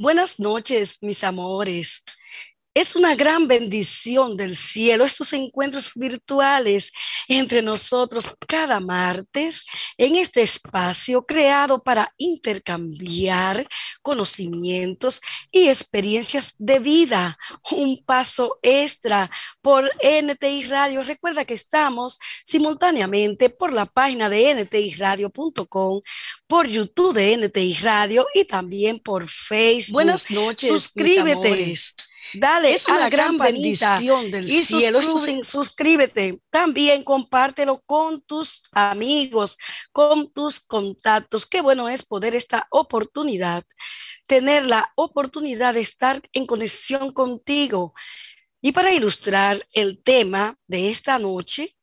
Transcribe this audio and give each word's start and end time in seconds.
Buenas 0.00 0.38
noches, 0.38 0.98
mis 1.02 1.24
amores. 1.24 2.04
Es 2.78 2.94
una 2.94 3.16
gran 3.16 3.48
bendición 3.48 4.36
del 4.36 4.56
cielo 4.56 5.04
estos 5.04 5.32
encuentros 5.32 5.90
virtuales 5.96 6.92
entre 7.26 7.60
nosotros 7.60 8.30
cada 8.46 8.78
martes 8.78 9.66
en 9.96 10.14
este 10.14 10.42
espacio 10.42 11.26
creado 11.26 11.82
para 11.82 12.14
intercambiar 12.18 13.66
conocimientos 14.00 15.20
y 15.50 15.66
experiencias 15.66 16.54
de 16.56 16.78
vida. 16.78 17.36
Un 17.72 18.00
paso 18.04 18.60
extra 18.62 19.28
por 19.60 19.90
NTI 20.00 20.62
Radio. 20.66 21.02
Recuerda 21.02 21.44
que 21.44 21.54
estamos 21.54 22.20
simultáneamente 22.44 23.50
por 23.50 23.72
la 23.72 23.86
página 23.86 24.28
de 24.28 24.54
ntiradio.com, 24.54 26.00
por 26.46 26.68
YouTube 26.68 27.12
de 27.12 27.38
NTI 27.38 27.74
Radio 27.82 28.28
y 28.32 28.44
también 28.44 29.00
por 29.00 29.28
Facebook. 29.28 29.94
Buenas 29.94 30.30
noches. 30.30 30.68
Suscríbete. 30.68 31.74
Dale 32.34 32.74
es 32.74 32.86
una 32.88 33.08
gran 33.08 33.36
bendición 33.36 34.30
del 34.30 34.50
y 34.50 34.64
cielo. 34.64 35.00
suscríbete. 35.42 36.40
También 36.50 37.02
compártelo 37.04 37.82
con 37.86 38.20
tus 38.22 38.62
amigos, 38.72 39.58
con 39.92 40.30
tus 40.30 40.60
contactos. 40.60 41.46
Qué 41.46 41.60
bueno 41.60 41.88
es 41.88 42.04
poder 42.04 42.34
esta 42.34 42.66
oportunidad, 42.70 43.64
tener 44.26 44.66
la 44.66 44.92
oportunidad 44.94 45.74
de 45.74 45.80
estar 45.80 46.20
en 46.32 46.46
conexión 46.46 47.12
contigo. 47.12 47.94
Y 48.60 48.72
para 48.72 48.92
ilustrar 48.92 49.66
el 49.72 50.02
tema 50.02 50.58
de 50.66 50.90
esta 50.90 51.18
noche, 51.18 51.76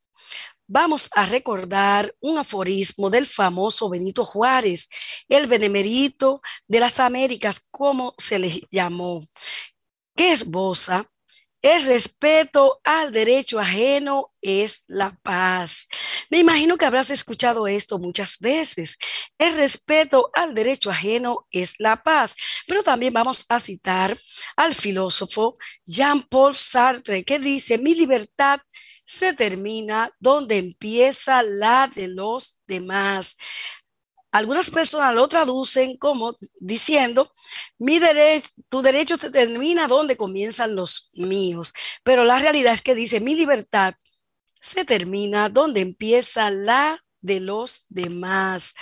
vamos 0.68 1.10
a 1.16 1.26
recordar 1.26 2.14
un 2.20 2.38
aforismo 2.38 3.10
del 3.10 3.26
famoso 3.26 3.90
Benito 3.90 4.26
Juárez, 4.26 4.90
el 5.30 5.48
benemerito 5.48 6.42
de 6.68 6.80
las 6.80 7.00
Américas, 7.00 7.62
como 7.72 8.14
se 8.18 8.40
le 8.40 8.62
llamó 8.72 9.26
que 10.16 10.32
esboza 10.34 11.10
el 11.66 11.84
respeto 11.84 12.80
al 12.84 13.12
derecho 13.12 13.60
ajeno 13.60 14.32
es 14.40 14.84
la 14.86 15.18
paz. 15.24 15.88
Me 16.30 16.38
imagino 16.38 16.78
que 16.78 16.86
habrás 16.86 17.10
escuchado 17.10 17.66
esto 17.66 17.98
muchas 17.98 18.38
veces. 18.38 19.00
El 19.40 19.56
respeto 19.56 20.30
al 20.34 20.54
derecho 20.54 20.92
ajeno 20.92 21.48
es 21.50 21.74
la 21.80 22.04
paz. 22.04 22.36
Pero 22.68 22.84
también 22.84 23.14
vamos 23.14 23.48
a 23.50 23.60
citar 23.60 24.16
al 24.56 24.76
filósofo 24.76 25.58
Jean-Paul 25.84 26.56
Sartre, 26.56 27.24
que 27.24 27.40
dice, 27.40 27.80
mi 27.80 27.96
libertad 27.96 28.60
se 29.04 29.34
termina 29.34 30.12
donde 30.20 30.60
empieza 30.60 31.42
la 31.42 31.88
de 31.88 32.10
los 32.10 32.60
demás. 32.68 33.38
Algunas 34.36 34.70
personas 34.70 35.16
lo 35.16 35.30
traducen 35.30 35.96
como 35.96 36.38
diciendo, 36.60 37.34
mi 37.78 38.00
derecho, 38.00 38.50
tu 38.68 38.82
derecho 38.82 39.16
se 39.16 39.32
termina 39.32 39.88
donde 39.88 40.18
comienzan 40.18 40.76
los 40.76 41.10
míos. 41.14 41.72
Pero 42.04 42.26
la 42.26 42.38
realidad 42.38 42.74
es 42.74 42.82
que 42.82 42.96
dice, 42.96 43.22
mi 43.22 43.34
libertad 43.36 43.94
se 44.60 44.84
termina 44.84 45.48
donde 45.48 45.80
empieza 45.80 46.52
la 46.52 47.00
de 47.22 47.40
los 47.40 47.86
demás. 47.88 48.74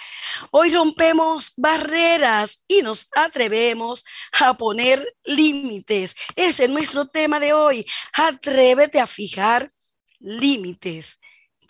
Hoy 0.50 0.74
rompemos 0.74 1.54
barreras 1.56 2.64
y 2.68 2.81
nos 2.81 3.09
atrevemos 3.16 4.06
a 4.40 4.58
poner 4.58 5.08
límites. 5.24 6.16
Ese 6.36 6.64
es 6.64 6.70
nuestro 6.72 7.06
tema 7.06 7.40
de 7.40 7.54
hoy. 7.54 7.86
Atrévete 8.12 9.00
a 9.00 9.06
fijar 9.06 9.72
límites. 10.20 11.20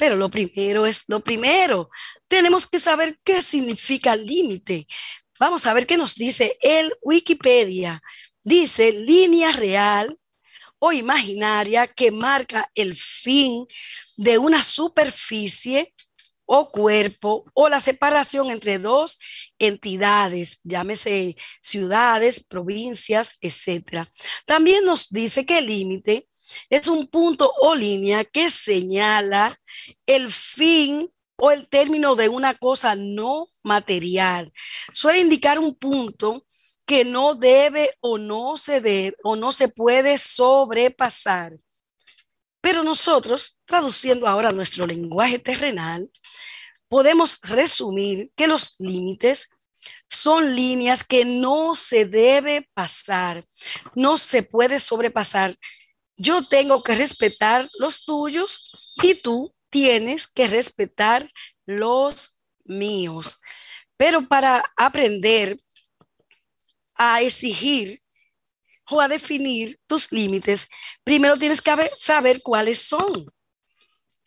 Pero 0.03 0.17
lo 0.17 0.29
primero 0.29 0.85
es 0.85 1.05
lo 1.07 1.23
primero. 1.23 1.89
Tenemos 2.27 2.67
que 2.67 2.77
saber 2.77 3.17
qué 3.23 3.41
significa 3.41 4.17
límite. 4.17 4.85
Vamos 5.39 5.65
a 5.65 5.73
ver 5.73 5.87
qué 5.87 5.95
nos 5.95 6.15
dice 6.15 6.57
el 6.61 6.93
Wikipedia. 7.01 8.03
Dice 8.43 8.91
línea 8.91 9.53
real 9.53 10.19
o 10.77 10.91
imaginaria 10.91 11.87
que 11.87 12.11
marca 12.11 12.69
el 12.75 12.97
fin 12.97 13.65
de 14.17 14.37
una 14.39 14.65
superficie 14.65 15.93
o 16.43 16.69
cuerpo 16.69 17.45
o 17.53 17.69
la 17.69 17.79
separación 17.79 18.49
entre 18.51 18.79
dos 18.79 19.19
entidades, 19.57 20.59
llámese 20.65 21.37
ciudades, 21.61 22.43
provincias, 22.43 23.37
etc. 23.39 24.05
También 24.45 24.83
nos 24.83 25.07
dice 25.07 25.45
que 25.45 25.59
el 25.59 25.67
límite 25.67 26.27
es 26.69 26.87
un 26.87 27.07
punto 27.07 27.51
o 27.61 27.75
línea 27.75 28.23
que 28.23 28.49
señala 28.49 29.59
el 30.05 30.31
fin 30.31 31.09
o 31.37 31.51
el 31.51 31.67
término 31.67 32.15
de 32.15 32.29
una 32.29 32.55
cosa 32.55 32.95
no 32.95 33.47
material. 33.63 34.51
Suele 34.93 35.19
indicar 35.19 35.59
un 35.59 35.75
punto 35.75 36.45
que 36.85 37.05
no 37.05 37.35
debe 37.35 37.95
o 38.01 38.17
no 38.17 38.57
se 38.57 38.81
debe 38.81 39.15
o 39.23 39.35
no 39.35 39.51
se 39.51 39.67
puede 39.67 40.17
sobrepasar. 40.17 41.57
Pero 42.61 42.83
nosotros, 42.83 43.59
traduciendo 43.65 44.27
ahora 44.27 44.51
nuestro 44.51 44.87
lenguaje 44.87 45.39
terrenal, 45.39 46.09
podemos 46.87 47.39
resumir 47.41 48.31
que 48.35 48.47
los 48.47 48.75
límites 48.79 49.49
son 50.07 50.55
líneas 50.55 51.03
que 51.03 51.25
no 51.25 51.75
se 51.75 52.05
debe 52.05 52.69
pasar, 52.73 53.43
no 53.95 54.17
se 54.17 54.43
puede 54.43 54.79
sobrepasar 54.79 55.55
yo 56.17 56.47
tengo 56.47 56.83
que 56.83 56.95
respetar 56.95 57.69
los 57.77 58.05
tuyos 58.05 58.69
y 59.01 59.15
tú 59.15 59.53
tienes 59.69 60.27
que 60.27 60.47
respetar 60.47 61.31
los 61.65 62.39
míos. 62.65 63.41
Pero 63.97 64.27
para 64.27 64.63
aprender 64.77 65.57
a 66.95 67.21
exigir 67.21 68.01
o 68.89 69.01
a 69.01 69.07
definir 69.07 69.79
tus 69.87 70.11
límites, 70.11 70.67
primero 71.03 71.37
tienes 71.37 71.61
que 71.61 71.91
saber 71.97 72.41
cuáles 72.41 72.79
son. 72.79 73.31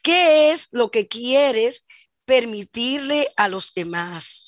¿Qué 0.03 0.53
es 0.53 0.69
lo 0.73 0.91
que 0.91 1.09
quieres 1.09 1.87
permitirle 2.25 3.33
a 3.37 3.49
los 3.49 3.73
demás? 3.75 4.46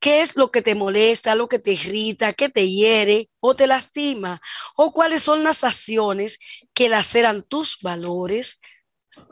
¿Qué 0.00 0.22
es 0.22 0.36
lo 0.36 0.50
que 0.50 0.62
te 0.62 0.74
molesta, 0.74 1.34
lo 1.34 1.48
que 1.48 1.58
te 1.58 1.72
irrita, 1.72 2.32
que 2.32 2.48
te 2.48 2.66
hiere 2.68 3.28
o 3.40 3.54
te 3.56 3.66
lastima? 3.66 4.40
¿O 4.76 4.92
cuáles 4.92 5.22
son 5.22 5.42
las 5.42 5.64
acciones 5.64 6.38
que 6.74 6.88
laceran 6.88 7.42
tus 7.42 7.78
valores, 7.80 8.60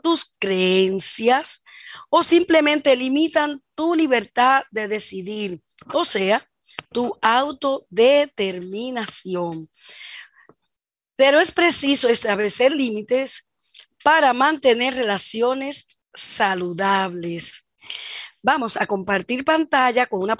tus 0.01 0.35
creencias 0.39 1.63
o 2.09 2.23
simplemente 2.23 2.95
limitan 2.95 3.61
tu 3.75 3.95
libertad 3.95 4.63
de 4.71 4.87
decidir? 4.87 5.61
O 5.93 6.05
sea, 6.05 6.49
tu 6.91 7.17
autodeterminación. 7.21 9.69
Pero 11.15 11.39
es 11.39 11.51
preciso 11.51 12.09
establecer 12.09 12.73
límites 12.73 13.47
para 14.03 14.33
mantener 14.33 14.95
relaciones 14.95 15.85
saludables. 16.13 17.65
Vamos 18.45 18.77
a 18.77 18.85
compartir 18.85 19.43
pantalla 19.43 20.05
con 20.05 20.21
una 20.21 20.37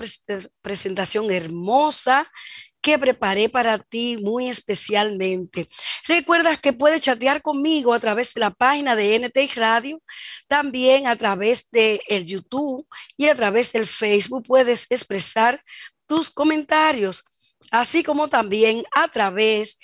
presentación 0.61 1.31
hermosa 1.31 2.31
que 2.79 2.99
preparé 2.99 3.49
para 3.49 3.79
ti 3.79 4.17
muy 4.21 4.47
especialmente. 4.47 5.67
Recuerda 6.07 6.55
que 6.55 6.71
puedes 6.71 7.01
chatear 7.01 7.41
conmigo 7.41 7.95
a 7.95 7.99
través 7.99 8.31
de 8.35 8.41
la 8.41 8.51
página 8.51 8.95
de 8.95 9.17
NT 9.17 9.55
Radio, 9.55 10.03
también 10.47 11.07
a 11.07 11.15
través 11.15 11.67
de 11.71 11.99
el 12.07 12.27
YouTube 12.27 12.85
y 13.17 13.25
a 13.25 13.33
través 13.33 13.73
del 13.73 13.87
Facebook 13.87 14.43
puedes 14.45 14.85
expresar 14.91 15.63
tus 16.05 16.29
comentarios, 16.29 17.23
así 17.71 18.03
como 18.03 18.29
también 18.29 18.83
a 18.95 19.07
través 19.07 19.79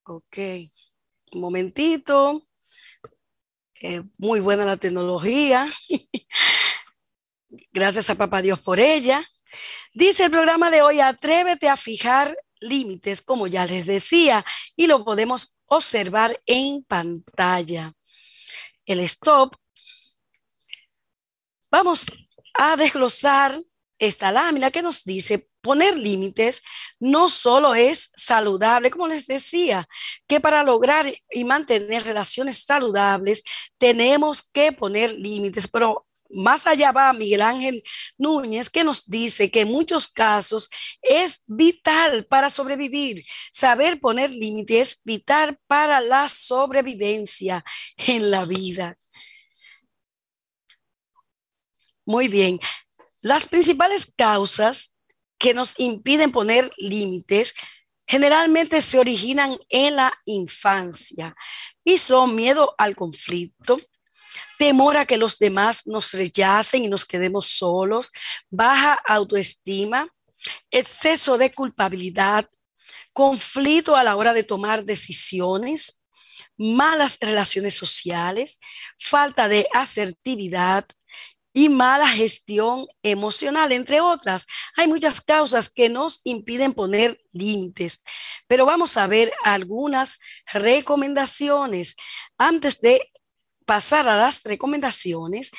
Ok, 0.04 0.38
un 1.32 1.40
momentito. 1.40 2.42
Eh, 3.80 4.02
muy 4.16 4.40
buena 4.40 4.64
la 4.64 4.76
tecnología. 4.76 5.66
Gracias 7.72 8.10
a 8.10 8.14
Papá 8.16 8.42
Dios 8.42 8.60
por 8.60 8.80
ella. 8.80 9.22
Dice 9.98 10.26
el 10.26 10.30
programa 10.30 10.70
de 10.70 10.80
hoy, 10.80 11.00
atrévete 11.00 11.68
a 11.68 11.76
fijar 11.76 12.38
límites, 12.60 13.20
como 13.20 13.48
ya 13.48 13.66
les 13.66 13.84
decía, 13.84 14.44
y 14.76 14.86
lo 14.86 15.04
podemos 15.04 15.58
observar 15.66 16.40
en 16.46 16.84
pantalla. 16.84 17.92
El 18.86 19.00
stop. 19.00 19.56
Vamos 21.68 22.06
a 22.54 22.76
desglosar 22.76 23.60
esta 23.98 24.30
lámina 24.30 24.70
que 24.70 24.82
nos 24.82 25.02
dice 25.02 25.48
poner 25.60 25.98
límites 25.98 26.62
no 27.00 27.28
solo 27.28 27.74
es 27.74 28.12
saludable, 28.14 28.92
como 28.92 29.08
les 29.08 29.26
decía, 29.26 29.88
que 30.28 30.38
para 30.38 30.62
lograr 30.62 31.12
y 31.28 31.42
mantener 31.42 32.04
relaciones 32.04 32.62
saludables 32.62 33.42
tenemos 33.78 34.48
que 34.48 34.70
poner 34.70 35.10
límites, 35.14 35.66
pero 35.66 36.07
más 36.30 36.66
allá 36.66 36.92
va 36.92 37.12
Miguel 37.12 37.42
Ángel 37.42 37.82
Núñez, 38.16 38.70
que 38.70 38.84
nos 38.84 39.08
dice 39.08 39.50
que 39.50 39.62
en 39.62 39.68
muchos 39.68 40.08
casos 40.08 40.68
es 41.02 41.42
vital 41.46 42.26
para 42.26 42.50
sobrevivir. 42.50 43.24
Saber 43.52 44.00
poner 44.00 44.30
límites 44.30 44.68
es 44.68 45.00
vital 45.04 45.58
para 45.66 46.00
la 46.00 46.28
sobrevivencia 46.28 47.64
en 47.96 48.30
la 48.30 48.44
vida. 48.44 48.96
Muy 52.04 52.28
bien. 52.28 52.58
Las 53.20 53.46
principales 53.46 54.12
causas 54.16 54.94
que 55.38 55.54
nos 55.54 55.78
impiden 55.78 56.32
poner 56.32 56.70
límites 56.78 57.54
generalmente 58.06 58.80
se 58.80 58.98
originan 58.98 59.58
en 59.68 59.96
la 59.96 60.18
infancia 60.24 61.34
y 61.84 61.98
son 61.98 62.34
miedo 62.34 62.74
al 62.78 62.96
conflicto, 62.96 63.78
temor 64.58 64.96
a 64.96 65.06
que 65.06 65.16
los 65.16 65.38
demás 65.38 65.86
nos 65.86 66.12
rechacen 66.12 66.84
y 66.84 66.88
nos 66.88 67.04
quedemos 67.04 67.46
solos, 67.46 68.10
baja 68.50 68.94
autoestima, 69.06 70.08
exceso 70.70 71.38
de 71.38 71.52
culpabilidad, 71.52 72.48
conflicto 73.12 73.96
a 73.96 74.04
la 74.04 74.16
hora 74.16 74.32
de 74.32 74.44
tomar 74.44 74.84
decisiones, 74.84 76.02
malas 76.56 77.18
relaciones 77.20 77.74
sociales, 77.74 78.58
falta 78.96 79.48
de 79.48 79.66
asertividad, 79.72 80.86
y 81.58 81.68
mala 81.68 82.06
gestión 82.06 82.86
emocional, 83.02 83.72
entre 83.72 84.00
otras. 84.00 84.46
Hay 84.76 84.86
muchas 84.86 85.20
causas 85.20 85.68
que 85.68 85.88
nos 85.88 86.20
impiden 86.22 86.72
poner 86.72 87.20
límites, 87.32 88.04
pero 88.46 88.64
vamos 88.64 88.96
a 88.96 89.08
ver 89.08 89.32
algunas 89.42 90.20
recomendaciones. 90.52 91.96
Antes 92.36 92.80
de 92.80 93.10
pasar 93.68 94.08
a 94.08 94.16
las 94.16 94.42
recomendaciones, 94.44 95.50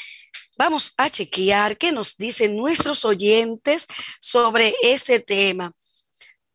vamos 0.58 0.96
a 0.98 1.08
chequear 1.08 1.78
qué 1.78 1.92
nos 1.92 2.18
dicen 2.18 2.58
nuestros 2.58 3.06
oyentes 3.06 3.86
sobre 4.20 4.74
este 4.82 5.20
tema. 5.20 5.70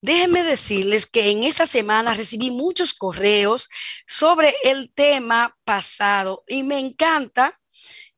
Déjenme 0.02 0.42
decirles 0.42 1.06
que 1.06 1.30
en 1.30 1.44
esta 1.44 1.64
semana 1.64 2.12
recibí 2.12 2.50
muchos 2.50 2.92
correos 2.92 3.68
sobre 4.04 4.52
el 4.64 4.92
tema 4.92 5.56
pasado 5.62 6.42
y 6.48 6.64
me 6.64 6.80
encanta 6.80 7.60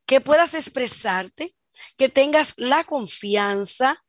que 0.06 0.23
puedas 0.23 0.55
expresarte, 0.55 1.55
que 1.99 2.09
tengas 2.09 2.55
la 2.56 2.85
confianza 2.85 4.03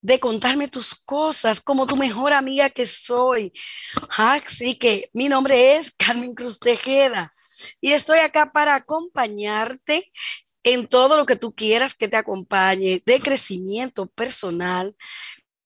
de 0.00 0.18
contarme 0.18 0.68
tus 0.68 0.94
cosas 0.94 1.60
como 1.60 1.86
tu 1.86 1.96
mejor 1.96 2.32
amiga 2.32 2.70
que 2.70 2.86
soy. 2.86 3.52
Así 4.16 4.76
que 4.76 5.10
mi 5.12 5.28
nombre 5.28 5.76
es 5.76 5.90
Carmen 5.90 6.34
Cruz 6.34 6.58
Tejeda 6.58 7.34
y 7.80 7.92
estoy 7.92 8.20
acá 8.20 8.52
para 8.52 8.74
acompañarte 8.74 10.12
en 10.62 10.86
todo 10.86 11.16
lo 11.16 11.26
que 11.26 11.36
tú 11.36 11.54
quieras 11.54 11.94
que 11.94 12.08
te 12.08 12.16
acompañe 12.16 13.02
de 13.06 13.20
crecimiento 13.20 14.06
personal, 14.06 14.94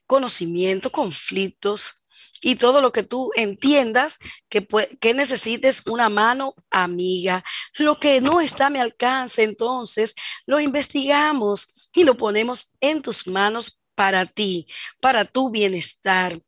conocimiento, 0.07 0.93
conflictos, 0.93 2.05
y 2.45 2.57
todo 2.57 2.83
lo 2.83 2.93
que 2.93 3.03
tú 3.03 3.31
entiendas 3.37 4.19
que, 4.51 4.67
que 5.01 5.15
necesites 5.15 5.83
una 5.87 6.11
mano 6.11 6.55
amiga. 6.71 7.43
Lo 7.79 7.99
que 7.99 8.21
no 8.21 8.41
está 8.41 8.67
a 8.67 8.71
mi 8.71 8.79
alcance, 8.79 9.43
entonces 9.43 10.15
lo 10.45 10.61
investigamos 10.61 11.91
y 11.95 12.05
lo 12.05 12.19
ponemos 12.19 12.75
en 12.81 13.01
tus 13.01 13.27
manos 13.27 13.81
para 13.95 14.27
ti, 14.27 14.67
para 15.01 15.25
tu 15.25 15.51
bienestar. 15.51 16.39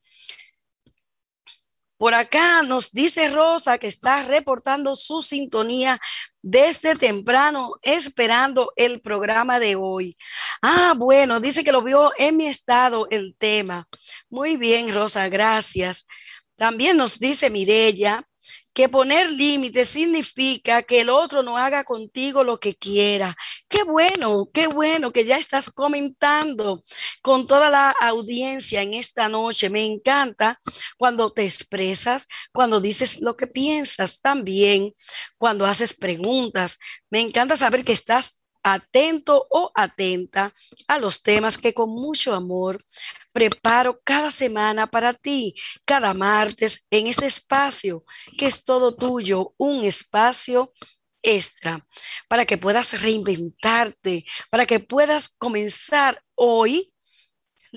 Por 1.98 2.12
acá 2.14 2.62
nos 2.62 2.92
dice 2.92 3.28
Rosa 3.28 3.78
que 3.78 3.86
está 3.86 4.22
reportando 4.22 4.94
su 4.96 5.20
sintonía 5.20 5.98
desde 6.42 6.94
temprano, 6.94 7.72
esperando 7.82 8.72
el 8.76 9.00
programa 9.00 9.58
de 9.58 9.76
hoy. 9.76 10.16
Ah, 10.60 10.94
bueno, 10.96 11.40
dice 11.40 11.64
que 11.64 11.72
lo 11.72 11.82
vio 11.82 12.12
en 12.18 12.36
mi 12.36 12.46
estado 12.46 13.06
el 13.10 13.34
tema. 13.36 13.88
Muy 14.28 14.56
bien, 14.56 14.92
Rosa, 14.92 15.28
gracias. 15.28 16.06
También 16.56 16.96
nos 16.96 17.18
dice 17.18 17.50
Mirella 17.50 18.26
que 18.74 18.88
poner 18.88 19.30
límites 19.30 19.88
significa 19.88 20.82
que 20.82 21.00
el 21.00 21.08
otro 21.08 21.42
no 21.42 21.56
haga 21.56 21.84
contigo 21.84 22.44
lo 22.44 22.60
que 22.60 22.74
quiera. 22.74 23.34
Qué 23.68 23.84
bueno, 23.84 24.50
qué 24.52 24.66
bueno 24.66 25.12
que 25.12 25.24
ya 25.24 25.38
estás 25.38 25.70
comentando 25.70 26.82
con 27.22 27.46
toda 27.46 27.70
la 27.70 27.90
audiencia 27.90 28.82
en 28.82 28.94
esta 28.94 29.28
noche. 29.28 29.70
Me 29.70 29.84
encanta 29.84 30.60
cuando 30.98 31.32
te 31.32 31.44
expresas, 31.44 32.28
cuando 32.52 32.80
dices 32.80 33.20
lo 33.20 33.36
que 33.36 33.46
piensas 33.46 34.20
también, 34.20 34.92
cuando 35.38 35.66
haces 35.66 35.94
preguntas. 35.94 36.78
Me 37.10 37.20
encanta 37.20 37.56
saber 37.56 37.84
que 37.84 37.92
estás 37.92 38.42
atento 38.74 39.46
o 39.50 39.70
atenta 39.74 40.52
a 40.88 40.98
los 40.98 41.22
temas 41.22 41.56
que 41.56 41.72
con 41.72 41.90
mucho 41.90 42.34
amor 42.34 42.84
preparo 43.32 44.00
cada 44.02 44.32
semana 44.32 44.88
para 44.88 45.12
ti, 45.12 45.54
cada 45.84 46.12
martes 46.14 46.86
en 46.90 47.06
este 47.06 47.26
espacio 47.26 48.04
que 48.36 48.46
es 48.46 48.64
todo 48.64 48.96
tuyo, 48.96 49.54
un 49.56 49.84
espacio 49.84 50.72
extra, 51.22 51.86
para 52.28 52.44
que 52.44 52.58
puedas 52.58 53.00
reinventarte, 53.00 54.24
para 54.50 54.66
que 54.66 54.80
puedas 54.80 55.28
comenzar 55.28 56.22
hoy 56.34 56.92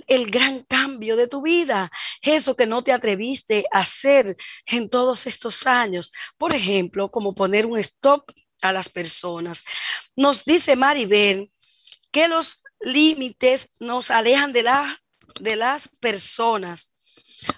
el 0.08 0.32
gran 0.32 0.64
cambio 0.64 1.16
de 1.16 1.28
tu 1.28 1.42
vida, 1.42 1.92
eso 2.22 2.56
que 2.56 2.66
no 2.66 2.84
te 2.84 2.94
atreviste 2.94 3.66
a 3.72 3.82
hacer 3.82 4.38
en 4.66 4.90
todos 4.90 5.28
estos 5.28 5.68
años. 5.68 6.12
Por 6.38 6.56
ejemplo, 6.56 7.12
como 7.12 7.36
poner 7.36 7.66
un 7.66 7.78
stop 7.78 8.32
a 8.62 8.72
las 8.74 8.90
personas. 8.90 9.64
Nos 10.16 10.46
dice 10.46 10.76
Maribel 10.76 11.52
que 12.12 12.28
los 12.28 12.64
límites 12.80 13.70
nos 13.80 14.12
alejan 14.12 14.54
de, 14.54 14.64
de 15.40 15.56
las 15.56 15.90
personas. 16.00 16.98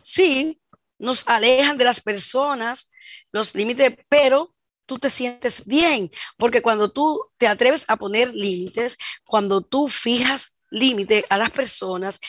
Sí, 0.04 0.62
nos 0.98 1.28
alejan 1.28 1.78
de 1.78 1.86
las 1.86 2.02
personas 2.02 2.90
los 3.32 3.56
límites, 3.56 3.96
pero 4.10 4.54
tú 4.86 5.00
te 5.00 5.10
sientes 5.10 5.66
bien, 5.66 6.12
porque 6.38 6.62
cuando 6.62 6.90
tú 6.90 7.20
te 7.38 7.48
atreves 7.48 7.86
a 7.88 7.96
poner 7.96 8.34
límites, 8.34 8.98
cuando 9.24 9.62
tú 9.62 9.88
fijas 9.88 10.60
límite 10.70 11.26
a 11.30 11.38
las 11.38 11.52
personas, 11.52 12.20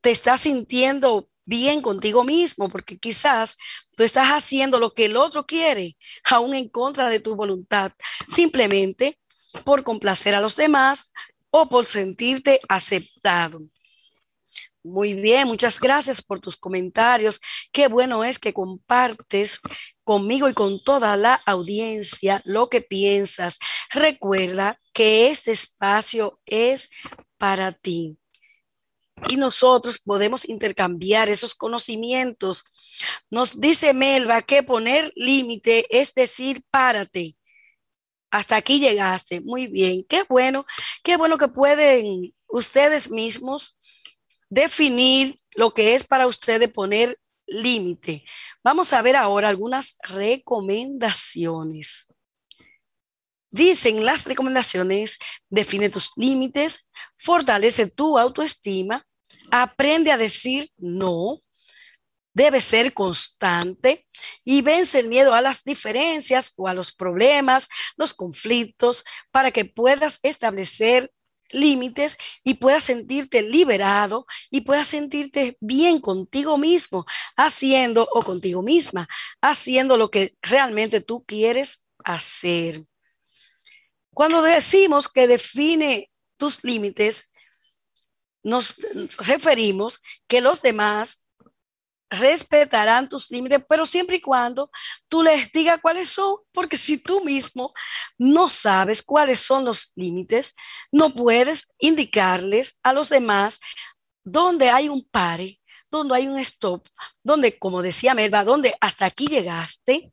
te 0.00 0.10
estás 0.10 0.42
sintiendo 0.42 1.28
bien 1.44 1.80
contigo 1.80 2.24
mismo, 2.24 2.68
porque 2.68 2.98
quizás 2.98 3.56
tú 3.96 4.02
estás 4.02 4.28
haciendo 4.28 4.78
lo 4.78 4.94
que 4.94 5.06
el 5.06 5.16
otro 5.16 5.46
quiere, 5.46 5.96
aún 6.24 6.54
en 6.54 6.68
contra 6.68 7.08
de 7.10 7.20
tu 7.20 7.34
voluntad, 7.36 7.92
simplemente 8.28 9.18
por 9.64 9.82
complacer 9.82 10.34
a 10.34 10.40
los 10.40 10.56
demás 10.56 11.12
o 11.50 11.68
por 11.68 11.86
sentirte 11.86 12.60
aceptado. 12.68 13.60
Muy 14.84 15.14
bien, 15.14 15.46
muchas 15.46 15.78
gracias 15.78 16.22
por 16.22 16.40
tus 16.40 16.56
comentarios. 16.56 17.40
Qué 17.70 17.86
bueno 17.86 18.24
es 18.24 18.40
que 18.40 18.52
compartes 18.52 19.60
conmigo 20.02 20.48
y 20.48 20.54
con 20.54 20.82
toda 20.82 21.16
la 21.16 21.34
audiencia 21.46 22.42
lo 22.44 22.68
que 22.68 22.80
piensas. 22.80 23.58
Recuerda 23.92 24.80
que 24.92 25.28
este 25.28 25.52
espacio 25.52 26.40
es 26.46 26.88
para 27.38 27.72
ti 27.72 28.18
y 29.28 29.36
nosotros 29.36 29.98
podemos 29.98 30.48
intercambiar 30.48 31.28
esos 31.28 31.54
conocimientos. 31.54 32.64
Nos 33.30 33.60
dice 33.60 33.94
Melba 33.94 34.42
que 34.42 34.62
poner 34.62 35.12
límite 35.14 35.86
es 35.90 36.14
decir, 36.14 36.62
párate. 36.70 37.36
Hasta 38.30 38.56
aquí 38.56 38.80
llegaste. 38.80 39.40
Muy 39.40 39.66
bien. 39.66 40.04
Qué 40.08 40.24
bueno. 40.28 40.64
Qué 41.02 41.16
bueno 41.16 41.38
que 41.38 41.48
pueden 41.48 42.34
ustedes 42.48 43.10
mismos 43.10 43.78
definir 44.48 45.34
lo 45.54 45.72
que 45.72 45.94
es 45.94 46.04
para 46.04 46.26
ustedes 46.26 46.70
poner 46.70 47.18
límite. 47.46 48.24
Vamos 48.62 48.92
a 48.92 49.02
ver 49.02 49.16
ahora 49.16 49.48
algunas 49.48 49.96
recomendaciones. 50.02 52.06
Dicen 53.50 54.04
las 54.04 54.24
recomendaciones, 54.24 55.18
define 55.50 55.90
tus 55.90 56.10
límites, 56.16 56.88
fortalece 57.18 57.90
tu 57.90 58.18
autoestima, 58.18 59.06
aprende 59.52 60.10
a 60.10 60.16
decir 60.16 60.72
no, 60.78 61.42
debe 62.32 62.62
ser 62.62 62.94
constante 62.94 64.06
y 64.44 64.62
vence 64.62 64.98
el 64.98 65.08
miedo 65.08 65.34
a 65.34 65.42
las 65.42 65.62
diferencias 65.62 66.54
o 66.56 66.66
a 66.66 66.74
los 66.74 66.92
problemas, 66.92 67.68
los 67.96 68.14
conflictos, 68.14 69.04
para 69.30 69.50
que 69.50 69.66
puedas 69.66 70.18
establecer 70.22 71.12
límites 71.50 72.16
y 72.42 72.54
puedas 72.54 72.84
sentirte 72.84 73.42
liberado 73.42 74.24
y 74.50 74.62
puedas 74.62 74.88
sentirte 74.88 75.58
bien 75.60 76.00
contigo 76.00 76.56
mismo, 76.56 77.04
haciendo 77.36 78.08
o 78.10 78.24
contigo 78.24 78.62
misma, 78.62 79.06
haciendo 79.42 79.98
lo 79.98 80.10
que 80.10 80.34
realmente 80.40 81.02
tú 81.02 81.24
quieres 81.26 81.84
hacer. 82.04 82.86
Cuando 84.14 84.40
decimos 84.40 85.08
que 85.08 85.26
define 85.26 86.10
tus 86.38 86.64
límites, 86.64 87.31
nos 88.42 88.76
referimos 89.18 90.00
que 90.26 90.40
los 90.40 90.62
demás 90.62 91.22
respetarán 92.12 93.08
tus 93.08 93.30
límites, 93.30 93.64
pero 93.66 93.86
siempre 93.86 94.16
y 94.16 94.20
cuando 94.20 94.70
tú 95.08 95.22
les 95.22 95.50
digas 95.50 95.80
cuáles 95.80 96.10
son, 96.10 96.36
porque 96.52 96.76
si 96.76 96.98
tú 96.98 97.24
mismo 97.24 97.72
no 98.18 98.50
sabes 98.50 99.02
cuáles 99.02 99.38
son 99.38 99.64
los 99.64 99.92
límites, 99.96 100.54
no 100.90 101.14
puedes 101.14 101.72
indicarles 101.78 102.78
a 102.82 102.92
los 102.92 103.08
demás 103.08 103.60
dónde 104.24 104.68
hay 104.68 104.90
un 104.90 105.08
pare, 105.08 105.58
dónde 105.90 106.16
hay 106.16 106.28
un 106.28 106.38
stop, 106.38 106.86
donde, 107.22 107.58
como 107.58 107.80
decía 107.80 108.14
Melba, 108.14 108.44
donde 108.44 108.74
hasta 108.80 109.06
aquí 109.06 109.26
llegaste, 109.26 110.12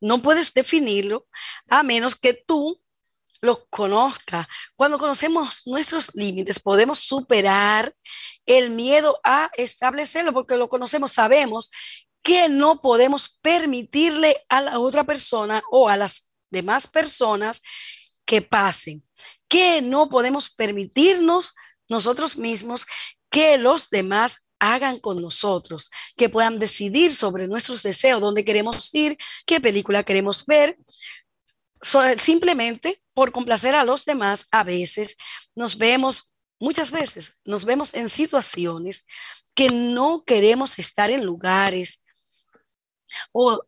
no 0.00 0.22
puedes 0.22 0.52
definirlo 0.52 1.28
a 1.68 1.82
menos 1.84 2.16
que 2.16 2.34
tú 2.34 2.82
los 3.40 3.62
conozca. 3.70 4.48
Cuando 4.76 4.98
conocemos 4.98 5.62
nuestros 5.66 6.14
límites, 6.14 6.60
podemos 6.60 6.98
superar 6.98 7.94
el 8.46 8.70
miedo 8.70 9.18
a 9.24 9.50
establecerlo, 9.56 10.32
porque 10.32 10.56
lo 10.56 10.68
conocemos, 10.68 11.12
sabemos 11.12 11.70
que 12.22 12.48
no 12.48 12.80
podemos 12.82 13.38
permitirle 13.40 14.36
a 14.48 14.60
la 14.60 14.78
otra 14.78 15.04
persona 15.04 15.62
o 15.70 15.88
a 15.88 15.96
las 15.96 16.30
demás 16.50 16.86
personas 16.86 17.62
que 18.24 18.42
pasen, 18.42 19.02
que 19.48 19.82
no 19.82 20.08
podemos 20.08 20.50
permitirnos 20.50 21.54
nosotros 21.88 22.36
mismos 22.36 22.86
que 23.30 23.58
los 23.58 23.90
demás 23.90 24.46
hagan 24.60 25.00
con 25.00 25.20
nosotros, 25.22 25.90
que 26.16 26.28
puedan 26.28 26.58
decidir 26.58 27.12
sobre 27.12 27.48
nuestros 27.48 27.82
deseos, 27.82 28.20
dónde 28.20 28.44
queremos 28.44 28.94
ir, 28.94 29.16
qué 29.46 29.60
película 29.60 30.04
queremos 30.04 30.44
ver, 30.44 30.76
simplemente 31.82 33.02
por 33.14 33.32
complacer 33.32 33.74
a 33.74 33.84
los 33.84 34.04
demás, 34.04 34.46
a 34.50 34.64
veces 34.64 35.16
nos 35.54 35.78
vemos, 35.78 36.32
muchas 36.58 36.90
veces 36.90 37.36
nos 37.44 37.64
vemos 37.64 37.94
en 37.94 38.08
situaciones 38.08 39.06
que 39.54 39.68
no 39.70 40.24
queremos 40.24 40.78
estar 40.78 41.10
en 41.10 41.24
lugares 41.24 42.04
o 43.32 43.60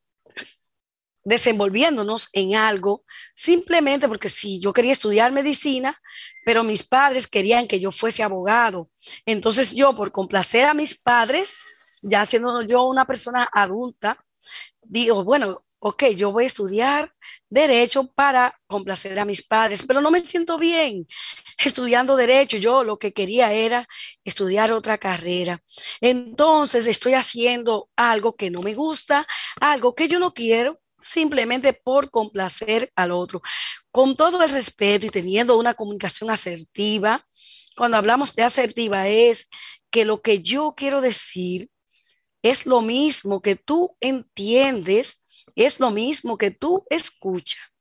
desenvolviéndonos 1.25 2.28
en 2.33 2.57
algo 2.57 3.04
simplemente 3.35 4.09
porque 4.09 4.28
si 4.28 4.61
yo 4.61 4.73
quería 4.73 4.92
estudiar 4.92 5.33
medicina, 5.33 6.00
pero 6.45 6.64
mis 6.64 6.85
padres 6.85 7.28
querían 7.28 7.66
que 7.66 7.81
yo 7.81 7.90
fuese 7.90 8.23
abogado. 8.23 8.90
Entonces 9.25 9.75
yo, 9.75 9.95
por 9.95 10.11
complacer 10.11 10.66
a 10.66 10.75
mis 10.75 11.00
padres, 11.00 11.57
ya 12.02 12.26
siendo 12.26 12.62
yo 12.62 12.85
una 12.85 13.07
persona 13.07 13.49
adulta, 13.52 14.25
digo, 14.83 15.23
bueno, 15.25 15.64
ok, 15.85 16.05
yo 16.17 16.31
voy 16.31 16.45
a 16.45 16.47
estudiar 16.47 17.12
derecho 17.51 18.07
para 18.12 18.57
complacer 18.69 19.19
a 19.19 19.25
mis 19.25 19.43
padres, 19.43 19.85
pero 19.85 20.01
no 20.01 20.12
me 20.12 20.21
siento 20.21 20.57
bien 20.57 21.07
estudiando 21.59 22.15
derecho. 22.15 22.57
Yo 22.57 22.85
lo 22.85 22.99
que 22.99 23.12
quería 23.12 23.53
era 23.53 23.89
estudiar 24.23 24.73
otra 24.73 24.97
carrera. 24.99 25.61
Entonces 26.01 26.87
estoy 26.87 27.15
haciendo 27.15 27.91
algo 27.97 28.37
que 28.37 28.49
no 28.51 28.62
me 28.62 28.75
gusta, 28.75 29.27
algo 29.61 29.97
que 29.97 30.07
yo 30.07 30.21
no 30.21 30.33
quiero, 30.33 30.81
simplemente 31.03 31.73
por 31.73 32.11
complacer 32.11 32.93
al 32.95 33.11
otro. 33.11 33.43
Con 33.91 34.15
todo 34.15 34.41
el 34.41 34.51
respeto 34.51 35.07
y 35.07 35.11
teniendo 35.11 35.59
una 35.59 35.75
comunicación 35.75 36.31
asertiva, 36.31 37.27
cuando 37.77 37.97
hablamos 37.97 38.37
de 38.37 38.45
asertiva 38.45 39.09
es 39.09 39.49
que 39.91 40.05
lo 40.05 40.23
que 40.23 40.43
yo 40.43 40.75
quiero 40.77 41.01
decir 41.01 41.71
es 42.41 42.67
lo 42.67 42.83
mismo 42.83 43.43
que 43.43 43.57
tú 43.57 43.97
entiendes 44.01 45.22
es 45.55 45.81
lo 45.81 45.91
mismo 45.91 46.39
que 46.39 46.51
tú 46.51 46.85
escuchas. 46.91 47.73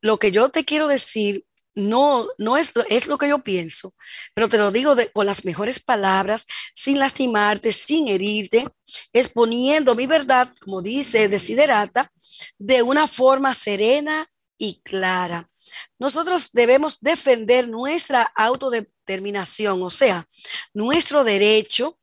Lo 0.00 0.18
que 0.18 0.32
yo 0.32 0.50
te 0.50 0.64
quiero 0.64 0.86
decir 0.86 1.46
no, 1.74 2.28
no 2.38 2.56
es, 2.56 2.72
es 2.88 3.08
lo 3.08 3.18
que 3.18 3.28
yo 3.28 3.42
pienso, 3.42 3.94
pero 4.32 4.48
te 4.48 4.58
lo 4.58 4.70
digo 4.70 4.94
con 5.12 5.26
las 5.26 5.44
mejores 5.44 5.80
palabras, 5.80 6.46
sin 6.72 6.98
lastimarte, 6.98 7.72
sin 7.72 8.08
herirte, 8.08 8.68
exponiendo 9.12 9.94
mi 9.94 10.06
verdad, 10.06 10.52
como 10.60 10.82
dice 10.82 11.28
Desiderata, 11.28 12.12
de 12.58 12.82
una 12.82 13.08
forma 13.08 13.54
serena 13.54 14.30
y 14.56 14.80
clara. 14.82 15.50
Nosotros 15.98 16.52
debemos 16.52 17.00
defender 17.00 17.68
nuestra 17.68 18.22
autodeterminación, 18.36 19.82
o 19.82 19.90
sea, 19.90 20.28
nuestro 20.72 21.24
derecho 21.24 21.98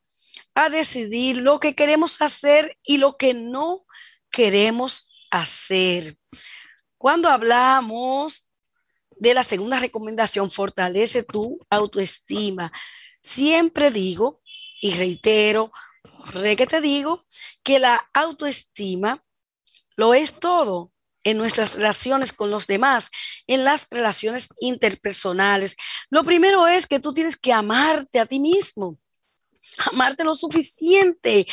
a 0.55 0.69
decidir 0.69 1.37
lo 1.37 1.59
que 1.59 1.75
queremos 1.75 2.21
hacer 2.21 2.77
y 2.83 2.97
lo 2.97 3.17
que 3.17 3.33
no 3.33 3.85
queremos 4.29 5.11
hacer. 5.29 6.17
Cuando 6.97 7.29
hablamos 7.29 8.51
de 9.17 9.33
la 9.33 9.43
segunda 9.43 9.79
recomendación, 9.79 10.51
fortalece 10.51 11.23
tu 11.23 11.59
autoestima. 11.69 12.71
Siempre 13.21 13.91
digo 13.91 14.41
y 14.81 14.93
reitero, 14.95 15.71
re 16.33 16.55
que 16.55 16.67
te 16.67 16.81
digo, 16.81 17.25
que 17.63 17.79
la 17.79 18.09
autoestima 18.13 19.23
lo 19.95 20.13
es 20.13 20.39
todo 20.39 20.91
en 21.23 21.37
nuestras 21.37 21.75
relaciones 21.75 22.33
con 22.33 22.49
los 22.49 22.65
demás, 22.65 23.09
en 23.45 23.63
las 23.63 23.87
relaciones 23.91 24.49
interpersonales. 24.59 25.75
Lo 26.09 26.23
primero 26.23 26.67
es 26.67 26.87
que 26.87 26.99
tú 26.99 27.13
tienes 27.13 27.37
que 27.37 27.53
amarte 27.53 28.19
a 28.19 28.25
ti 28.25 28.39
mismo 28.39 28.97
amarte 29.91 30.23
lo 30.23 30.33
suficiente, 30.33 31.45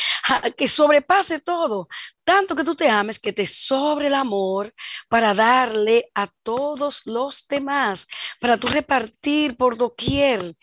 que 0.55 0.67
sobrepase 0.67 1.39
todo, 1.39 1.87
tanto 2.23 2.55
que 2.55 2.63
tú 2.63 2.75
te 2.75 2.89
ames, 2.89 3.19
que 3.19 3.33
te 3.33 3.47
sobre 3.47 4.07
el 4.07 4.13
amor 4.13 4.73
para 5.07 5.33
darle 5.33 6.11
a 6.13 6.27
todos 6.43 7.05
los 7.05 7.47
demás, 7.47 8.07
para 8.39 8.57
tú 8.57 8.67
repartir 8.67 9.55
por 9.57 9.77
doquier. 9.77 10.55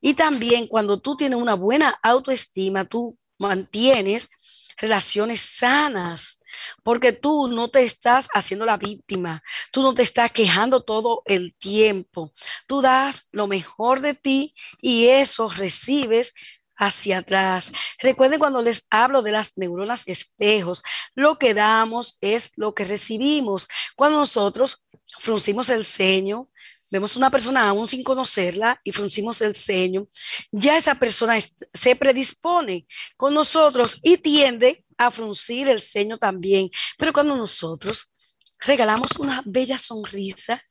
Y 0.00 0.14
también 0.14 0.66
cuando 0.66 1.00
tú 1.00 1.16
tienes 1.16 1.38
una 1.38 1.54
buena 1.54 1.98
autoestima, 2.02 2.84
tú 2.84 3.18
mantienes 3.38 4.30
relaciones 4.76 5.40
sanas, 5.40 6.40
porque 6.82 7.12
tú 7.12 7.48
no 7.48 7.68
te 7.68 7.82
estás 7.82 8.28
haciendo 8.32 8.64
la 8.64 8.76
víctima, 8.76 9.42
tú 9.72 9.82
no 9.82 9.94
te 9.94 10.02
estás 10.02 10.30
quejando 10.32 10.82
todo 10.82 11.22
el 11.26 11.54
tiempo, 11.56 12.32
tú 12.66 12.80
das 12.80 13.28
lo 13.32 13.46
mejor 13.46 14.00
de 14.00 14.14
ti 14.14 14.54
y 14.80 15.06
eso 15.06 15.48
recibes 15.48 16.34
hacia 16.78 17.18
atrás. 17.18 17.72
Recuerden 18.00 18.38
cuando 18.38 18.62
les 18.62 18.86
hablo 18.88 19.20
de 19.20 19.32
las 19.32 19.58
neuronas 19.58 20.06
espejos, 20.06 20.82
lo 21.14 21.38
que 21.38 21.52
damos 21.52 22.16
es 22.20 22.52
lo 22.56 22.72
que 22.74 22.84
recibimos. 22.84 23.68
Cuando 23.96 24.18
nosotros 24.18 24.84
fruncimos 25.18 25.68
el 25.68 25.84
ceño, 25.84 26.48
vemos 26.90 27.16
una 27.16 27.30
persona 27.30 27.68
aún 27.68 27.86
sin 27.86 28.02
conocerla 28.02 28.80
y 28.84 28.92
fruncimos 28.92 29.40
el 29.42 29.54
ceño, 29.54 30.08
ya 30.50 30.76
esa 30.76 30.94
persona 30.94 31.36
se 31.74 31.96
predispone 31.96 32.86
con 33.16 33.34
nosotros 33.34 33.98
y 34.02 34.16
tiende 34.18 34.84
a 34.96 35.10
fruncir 35.10 35.68
el 35.68 35.82
ceño 35.82 36.16
también. 36.16 36.70
Pero 36.96 37.12
cuando 37.12 37.36
nosotros 37.36 38.12
regalamos 38.60 39.18
una 39.18 39.42
bella 39.44 39.78
sonrisa 39.78 40.62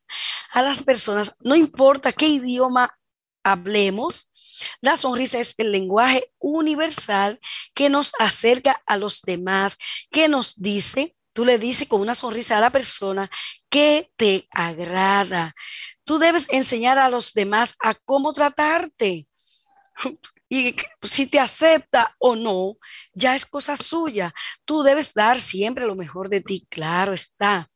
a 0.51 0.61
las 0.61 0.83
personas, 0.83 1.35
no 1.41 1.55
importa 1.55 2.11
qué 2.11 2.27
idioma 2.27 2.96
hablemos, 3.51 4.29
la 4.81 4.97
sonrisa 4.97 5.39
es 5.39 5.53
el 5.57 5.71
lenguaje 5.71 6.31
universal 6.39 7.39
que 7.73 7.89
nos 7.89 8.13
acerca 8.19 8.81
a 8.85 8.97
los 8.97 9.21
demás, 9.21 9.77
que 10.11 10.27
nos 10.27 10.61
dice, 10.61 11.15
tú 11.33 11.45
le 11.45 11.59
dices 11.59 11.87
con 11.87 12.01
una 12.01 12.15
sonrisa 12.15 12.57
a 12.57 12.61
la 12.61 12.71
persona 12.71 13.29
que 13.69 14.11
te 14.15 14.47
agrada. 14.51 15.55
Tú 16.03 16.17
debes 16.17 16.47
enseñar 16.49 16.97
a 16.97 17.09
los 17.09 17.33
demás 17.33 17.75
a 17.83 17.93
cómo 17.93 18.33
tratarte. 18.33 19.27
Y 20.49 20.77
si 21.01 21.27
te 21.27 21.41
acepta 21.41 22.15
o 22.19 22.33
no, 22.33 22.77
ya 23.13 23.35
es 23.35 23.45
cosa 23.45 23.75
suya. 23.75 24.33
Tú 24.63 24.81
debes 24.81 25.13
dar 25.13 25.37
siempre 25.41 25.85
lo 25.85 25.93
mejor 25.93 26.29
de 26.29 26.39
ti, 26.39 26.65
claro 26.69 27.11
está. 27.11 27.69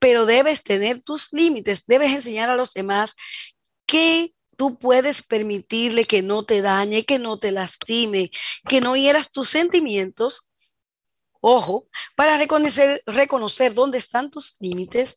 Pero 0.00 0.26
debes 0.26 0.64
tener 0.64 1.00
tus 1.02 1.32
límites, 1.32 1.86
debes 1.86 2.12
enseñar 2.12 2.50
a 2.50 2.56
los 2.56 2.72
demás 2.72 3.14
que 3.86 4.34
tú 4.56 4.78
puedes 4.78 5.22
permitirle 5.22 6.04
que 6.04 6.22
no 6.22 6.44
te 6.44 6.62
dañe, 6.62 7.04
que 7.04 7.18
no 7.18 7.38
te 7.38 7.52
lastime, 7.52 8.30
que 8.68 8.80
no 8.80 8.96
hieras 8.96 9.30
tus 9.30 9.48
sentimientos. 9.48 10.50
Ojo, 11.40 11.88
para 12.16 12.36
reconocer, 12.38 13.02
reconocer 13.06 13.74
dónde 13.74 13.98
están 13.98 14.30
tus 14.30 14.56
límites, 14.60 15.16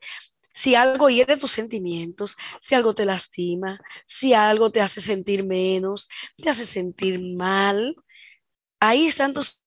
si 0.54 0.76
algo 0.76 1.10
hiere 1.10 1.38
tus 1.38 1.52
sentimientos, 1.52 2.38
si 2.60 2.76
algo 2.76 2.94
te 2.94 3.06
lastima, 3.06 3.80
si 4.06 4.34
algo 4.34 4.72
te 4.72 4.82
hace 4.82 5.02
sentir 5.02 5.46
menos, 5.46 6.10
te 6.36 6.50
hace 6.50 6.66
sentir 6.66 7.20
mal, 7.20 7.96
ahí 8.80 9.08
están 9.08 9.34
tus 9.34 9.62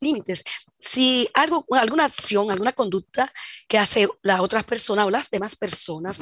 límites. 0.00 0.44
Si 0.78 1.28
algo, 1.34 1.64
alguna 1.70 2.04
acción, 2.04 2.50
alguna 2.50 2.72
conducta 2.72 3.32
que 3.68 3.78
hace 3.78 4.08
la 4.22 4.42
otra 4.42 4.62
persona 4.62 5.04
o 5.04 5.10
las 5.10 5.30
demás 5.30 5.56
personas 5.56 6.18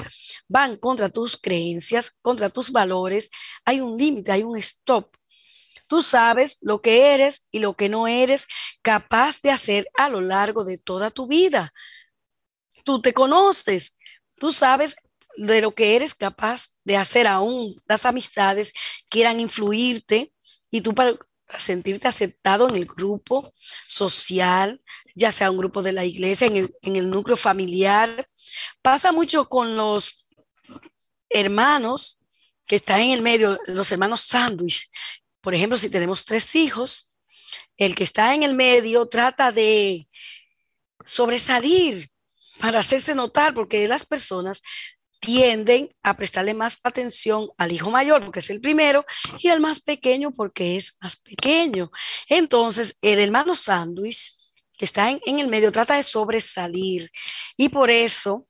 van 0.49 0.77
contra 0.77 1.09
tus 1.09 1.37
creencias, 1.37 2.13
contra 2.23 2.49
tus 2.49 2.71
valores, 2.71 3.31
hay 3.65 3.81
un 3.81 3.97
límite, 3.97 4.33
hay 4.33 4.43
un 4.43 4.57
stop. 4.59 5.15
Tú 5.89 6.03
sabes 6.03 6.59
lo 6.61 6.83
que 6.83 7.15
eres 7.15 7.47
y 7.51 7.61
lo 7.61 7.75
que 7.75 7.89
no 7.89 8.07
eres 8.09 8.47
capaz 8.83 9.41
de 9.43 9.51
hacer 9.51 9.89
a 9.97 10.09
lo 10.09 10.21
largo 10.21 10.65
de 10.65 10.79
toda 10.79 11.11
tu 11.11 11.27
vida. 11.27 11.73
Tú 12.85 13.01
te 13.01 13.15
conoces, 13.15 13.99
tú 14.39 14.51
sabes 14.51 14.97
de 15.37 15.61
lo 15.63 15.75
que 15.75 15.97
eres 15.97 16.15
capaz 16.15 16.75
de 16.85 16.97
hacer 16.97 17.27
aún 17.27 17.81
las 17.87 18.05
amistades 18.07 18.73
quieran 19.09 19.41
influirte 19.41 20.33
y 20.71 20.81
tú 20.81 20.95
sentirte 21.57 22.09
aceptado 22.09 22.69
en 22.69 22.77
el 22.77 22.85
grupo 22.85 23.53
social, 23.87 24.83
ya 25.15 25.33
sea 25.33 25.51
un 25.51 25.57
grupo 25.57 25.83
de 25.83 25.93
la 25.93 26.05
iglesia, 26.05 26.47
en 26.47 26.57
el, 26.57 26.75
en 26.83 26.97
el 26.97 27.09
núcleo 27.09 27.37
familiar. 27.37 28.29
Pasa 28.83 29.13
mucho 29.13 29.49
con 29.49 29.77
los 29.77 30.27
hermanos 31.31 32.19
que 32.67 32.77
están 32.77 33.01
en 33.01 33.13
el 33.13 33.23
medio, 33.23 33.59
los 33.67 33.91
hermanos 33.91 34.21
sándwich. 34.21 34.91
Por 35.41 35.55
ejemplo, 35.55 35.79
si 35.79 35.89
tenemos 35.89 36.25
tres 36.25 36.55
hijos, 36.55 37.11
el 37.77 37.95
que 37.95 38.05
está 38.05 38.35
en 38.35 38.43
el 38.43 38.55
medio 38.55 39.07
trata 39.07 39.53
de 39.53 40.07
sobresalir 41.05 42.11
para 42.61 42.81
hacerse 42.81 43.15
notar, 43.15 43.55
porque 43.55 43.89
las 43.89 44.05
personas 44.05 44.63
tienden 45.19 45.89
a 46.03 46.17
prestarle 46.17 46.55
más 46.55 46.79
atención 46.83 47.49
al 47.57 47.73
hijo 47.73 47.91
mayor 47.91 48.25
porque 48.25 48.39
es 48.39 48.51
el 48.51 48.61
primero 48.61 49.05
y 49.41 49.49
al 49.49 49.61
más 49.61 49.81
pequeño 49.81 50.33
porque 50.33 50.77
es 50.77 50.97
más 51.01 51.17
pequeño. 51.17 51.91
Entonces, 52.29 52.97
el 53.03 53.19
hermano 53.19 53.55
sándwich 53.55 54.35
que 54.77 54.85
está 54.85 55.11
en, 55.11 55.21
en, 55.27 55.41
el 55.41 55.49
medio 55.49 55.73
trata 55.73 55.97
de 55.97 56.05
sobresalir 56.05 57.11
y 57.57 57.69
por 57.69 57.91
eso 57.91 58.47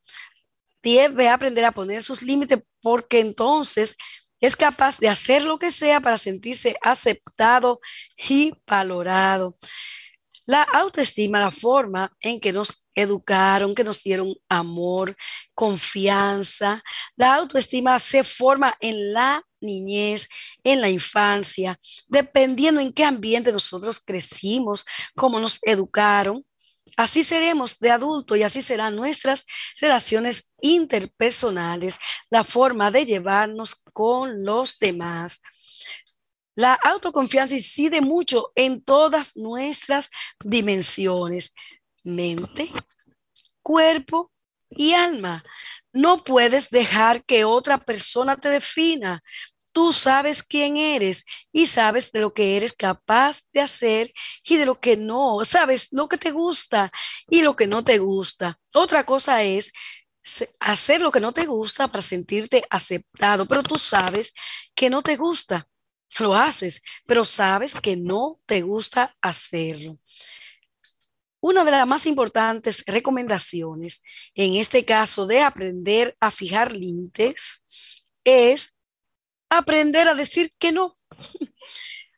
debe 0.83 1.29
aprender 1.29 1.65
a 1.65 1.73
poner 1.73 2.03
sus 2.03 2.23
límites 2.23 2.61
porque 2.83 3.21
entonces 3.21 3.97
es 4.41 4.55
capaz 4.55 4.99
de 4.99 5.09
hacer 5.09 5.43
lo 5.43 5.59
que 5.59 5.71
sea 5.71 6.01
para 6.01 6.19
sentirse 6.19 6.77
aceptado 6.83 7.81
y 8.29 8.53
valorado. 8.67 9.57
La 10.49 10.63
autoestima, 10.63 11.39
la 11.39 11.51
forma 11.51 12.11
en 12.23 12.41
que 12.41 12.55
nos 12.55 12.87
educaron, 12.95 13.75
que 13.75 13.85
nos 13.85 14.03
dieron 14.03 14.35
amor, 14.49 15.15
confianza. 15.55 16.83
La 17.17 17.35
autoestima 17.35 17.99
se 17.99 18.25
forma 18.25 18.75
en 18.81 19.13
la 19.13 19.43
niñez, 19.61 20.27
en 20.65 20.81
la 20.81 20.89
infancia, 20.89 21.79
dependiendo 22.09 22.81
en 22.81 22.95
qué 22.95 23.05
ambiente 23.05 23.53
nosotros 23.53 24.01
crecimos, 24.01 24.87
cómo 25.15 25.39
nos 25.39 25.61
educaron. 25.65 26.47
Así 26.97 27.25
seremos 27.25 27.79
de 27.79 27.91
adulto 27.91 28.35
y 28.35 28.43
así 28.43 28.63
serán 28.63 28.97
nuestras 28.97 29.45
relaciones 29.83 30.55
interpersonales, 30.63 31.99
la 32.31 32.43
forma 32.43 32.91
de 32.91 33.05
llevarnos 33.05 33.75
con 33.93 34.45
los 34.45 34.79
demás. 34.79 35.43
La 36.59 36.75
autoconfianza 36.75 37.55
incide 37.55 38.01
mucho 38.01 38.51
en 38.57 38.83
todas 38.83 39.37
nuestras 39.37 40.11
dimensiones, 40.45 41.55
mente, 42.03 42.69
cuerpo 43.63 44.33
y 44.69 44.93
alma. 44.93 45.45
No 45.93 46.25
puedes 46.25 46.69
dejar 46.71 47.23
que 47.23 47.45
otra 47.45 47.79
persona 47.79 48.37
te 48.39 48.49
defina. 48.49 49.23
Tú 49.71 49.93
sabes 49.93 50.43
quién 50.43 50.79
eres 50.79 51.25
y 51.53 51.69
sabes 51.69 52.11
de 52.11 52.23
lo 52.23 52.35
que 52.35 52.57
eres 52.57 52.73
capaz 52.73 53.43
de 53.53 53.61
hacer 53.61 54.13
y 54.43 54.57
de 54.57 54.67
lo 54.67 54.81
que 54.81 54.97
no. 54.97 55.45
Sabes 55.45 55.87
lo 55.93 56.09
que 56.09 56.19
te 56.19 56.33
gusta 56.33 56.91
y 57.31 57.43
lo 57.43 57.55
que 57.55 57.69
no 57.69 57.85
te 57.85 57.99
gusta. 57.99 58.59
Otra 58.75 59.07
cosa 59.07 59.45
es 59.45 59.71
hacer 60.59 61.03
lo 61.03 61.13
que 61.13 61.21
no 61.21 61.33
te 61.33 61.47
gusta 61.47 61.87
para 61.87 62.03
sentirte 62.03 62.65
aceptado, 62.69 63.47
pero 63.47 63.63
tú 63.63 63.79
sabes 63.79 64.35
que 64.75 64.91
no 64.91 65.03
te 65.03 65.15
gusta 65.15 65.69
lo 66.19 66.35
haces, 66.35 66.83
pero 67.07 67.25
sabes 67.25 67.75
que 67.81 67.97
no 67.97 68.41
te 68.47 68.63
gusta 68.63 69.17
hacerlo. 69.21 69.99
Una 71.41 71.65
de 71.65 71.71
las 71.71 71.87
más 71.87 72.07
importantes 72.07 72.83
recomendaciones 72.87 74.03
en 74.35 74.57
este 74.57 74.85
caso 74.85 75.27
de 75.27 75.41
aprender 75.41 76.17
a 76.19 76.31
fijar 76.31 76.77
límites 76.77 77.63
es 78.25 78.75
aprender 79.49 80.09
a 80.09 80.15
decir 80.15 80.53
que 80.59 80.73
no. 80.73 80.99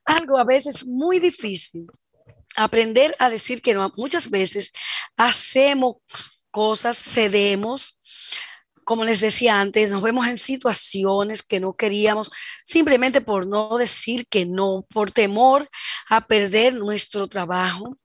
Algo 0.04 0.38
a 0.38 0.44
veces 0.44 0.86
muy 0.86 1.18
difícil. 1.18 1.86
Aprender 2.56 3.14
a 3.18 3.28
decir 3.28 3.60
que 3.60 3.74
no. 3.74 3.92
Muchas 3.96 4.30
veces 4.30 4.72
hacemos 5.16 5.96
cosas, 6.50 6.98
cedemos, 6.98 8.00
como 8.84 9.04
les 9.04 9.20
decía 9.20 9.60
antes, 9.60 9.90
nos 9.90 10.02
vemos 10.02 10.26
en 10.26 10.38
situaciones 10.38 11.42
que 11.42 11.60
no 11.60 11.74
queríamos 11.74 12.30
simplemente 12.64 13.20
por 13.20 13.46
no 13.46 13.76
decir 13.78 14.26
que 14.28 14.46
no, 14.46 14.86
por 14.90 15.10
temor 15.10 15.68
a 16.08 16.26
perder 16.26 16.74
nuestro 16.74 17.28
trabajo, 17.28 17.96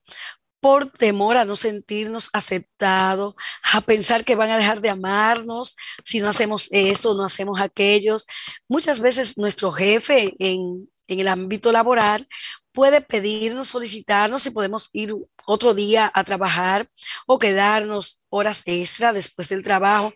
por 0.60 0.90
temor 0.90 1.38
a 1.38 1.46
no 1.46 1.56
sentirnos 1.56 2.30
aceptados, 2.34 3.36
a 3.62 3.82
pensar 3.82 4.26
que 4.26 4.36
van 4.36 4.50
a 4.50 4.58
dejar 4.58 4.82
de 4.82 4.90
amarnos 4.90 5.76
si 6.04 6.20
no 6.20 6.30
hacemos 6.30 6.70
esto, 6.72 7.14
no 7.14 7.24
hacemos 7.24 7.62
aquellos. 7.62 8.26
Muchas 8.68 9.00
veces 9.00 9.38
nuestro 9.38 9.72
jefe 9.72 10.34
en, 10.40 10.90
en 11.08 11.20
el 11.20 11.28
ámbito 11.28 11.72
laboral 11.72 12.28
puede 12.72 13.02
pedirnos, 13.02 13.68
solicitarnos 13.68 14.42
si 14.42 14.52
podemos 14.52 14.90
ir 14.92 15.16
otro 15.48 15.74
día 15.74 16.12
a 16.14 16.24
trabajar 16.24 16.90
o 17.28 17.40
quedarnos 17.40 18.20
horas 18.30 18.64
extra 18.66 19.14
después 19.14 19.50
del 19.50 19.64
trabajo. 19.64 20.14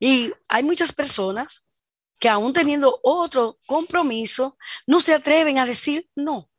Y 0.00 0.32
hay 0.48 0.64
muchas 0.64 0.92
personas 0.92 1.62
que 2.18 2.28
aún 2.28 2.52
teniendo 2.52 3.00
otro 3.02 3.58
compromiso, 3.66 4.58
no 4.86 5.00
se 5.00 5.14
atreven 5.14 5.58
a 5.58 5.66
decir 5.66 6.08
no. 6.14 6.50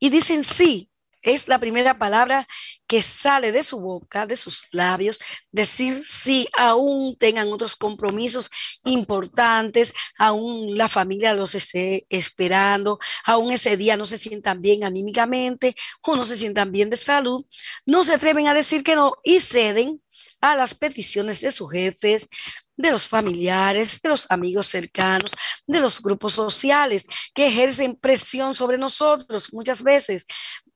Y 0.00 0.10
dicen 0.10 0.44
sí, 0.44 0.90
es 1.22 1.48
la 1.48 1.58
primera 1.58 1.98
palabra 1.98 2.46
que 2.86 3.02
sale 3.02 3.52
de 3.52 3.62
su 3.62 3.80
boca, 3.80 4.26
de 4.26 4.36
sus 4.36 4.66
labios, 4.70 5.20
decir 5.50 6.04
sí, 6.04 6.48
aún 6.56 7.16
tengan 7.16 7.52
otros 7.52 7.76
compromisos 7.76 8.50
importantes, 8.84 9.92
aún 10.16 10.76
la 10.76 10.88
familia 10.88 11.34
los 11.34 11.54
esté 11.54 12.06
esperando, 12.08 12.98
aún 13.24 13.52
ese 13.52 13.76
día 13.76 13.96
no 13.96 14.04
se 14.04 14.18
sientan 14.18 14.62
bien 14.62 14.84
anímicamente 14.84 15.74
o 16.02 16.16
no 16.16 16.24
se 16.24 16.36
sientan 16.36 16.72
bien 16.72 16.90
de 16.90 16.96
salud, 16.96 17.44
no 17.84 18.04
se 18.04 18.14
atreven 18.14 18.46
a 18.46 18.54
decir 18.54 18.82
que 18.82 18.96
no 18.96 19.14
y 19.22 19.40
ceden 19.40 20.02
a 20.40 20.56
las 20.56 20.74
peticiones 20.74 21.40
de 21.40 21.52
sus 21.52 21.70
jefes, 21.70 22.28
de 22.76 22.90
los 22.90 23.08
familiares, 23.08 24.00
de 24.02 24.08
los 24.08 24.30
amigos 24.30 24.66
cercanos, 24.66 25.32
de 25.66 25.80
los 25.80 26.00
grupos 26.00 26.32
sociales 26.32 27.06
que 27.34 27.48
ejercen 27.48 27.96
presión 27.96 28.54
sobre 28.54 28.78
nosotros 28.78 29.52
muchas 29.52 29.82
veces 29.82 30.26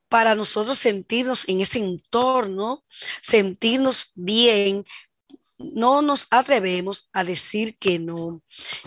para 0.09 0.35
nosotros 0.35 0.77
sentirnos 0.77 1.47
en 1.49 1.61
ese 1.61 1.79
entorno, 1.79 2.83
sentirnos 3.21 4.11
bien, 4.13 4.85
no 5.57 6.01
nos 6.01 6.27
atrevemos 6.29 7.09
a 7.13 7.23
decir 7.23 7.77
que 7.79 7.97
no. 7.97 8.41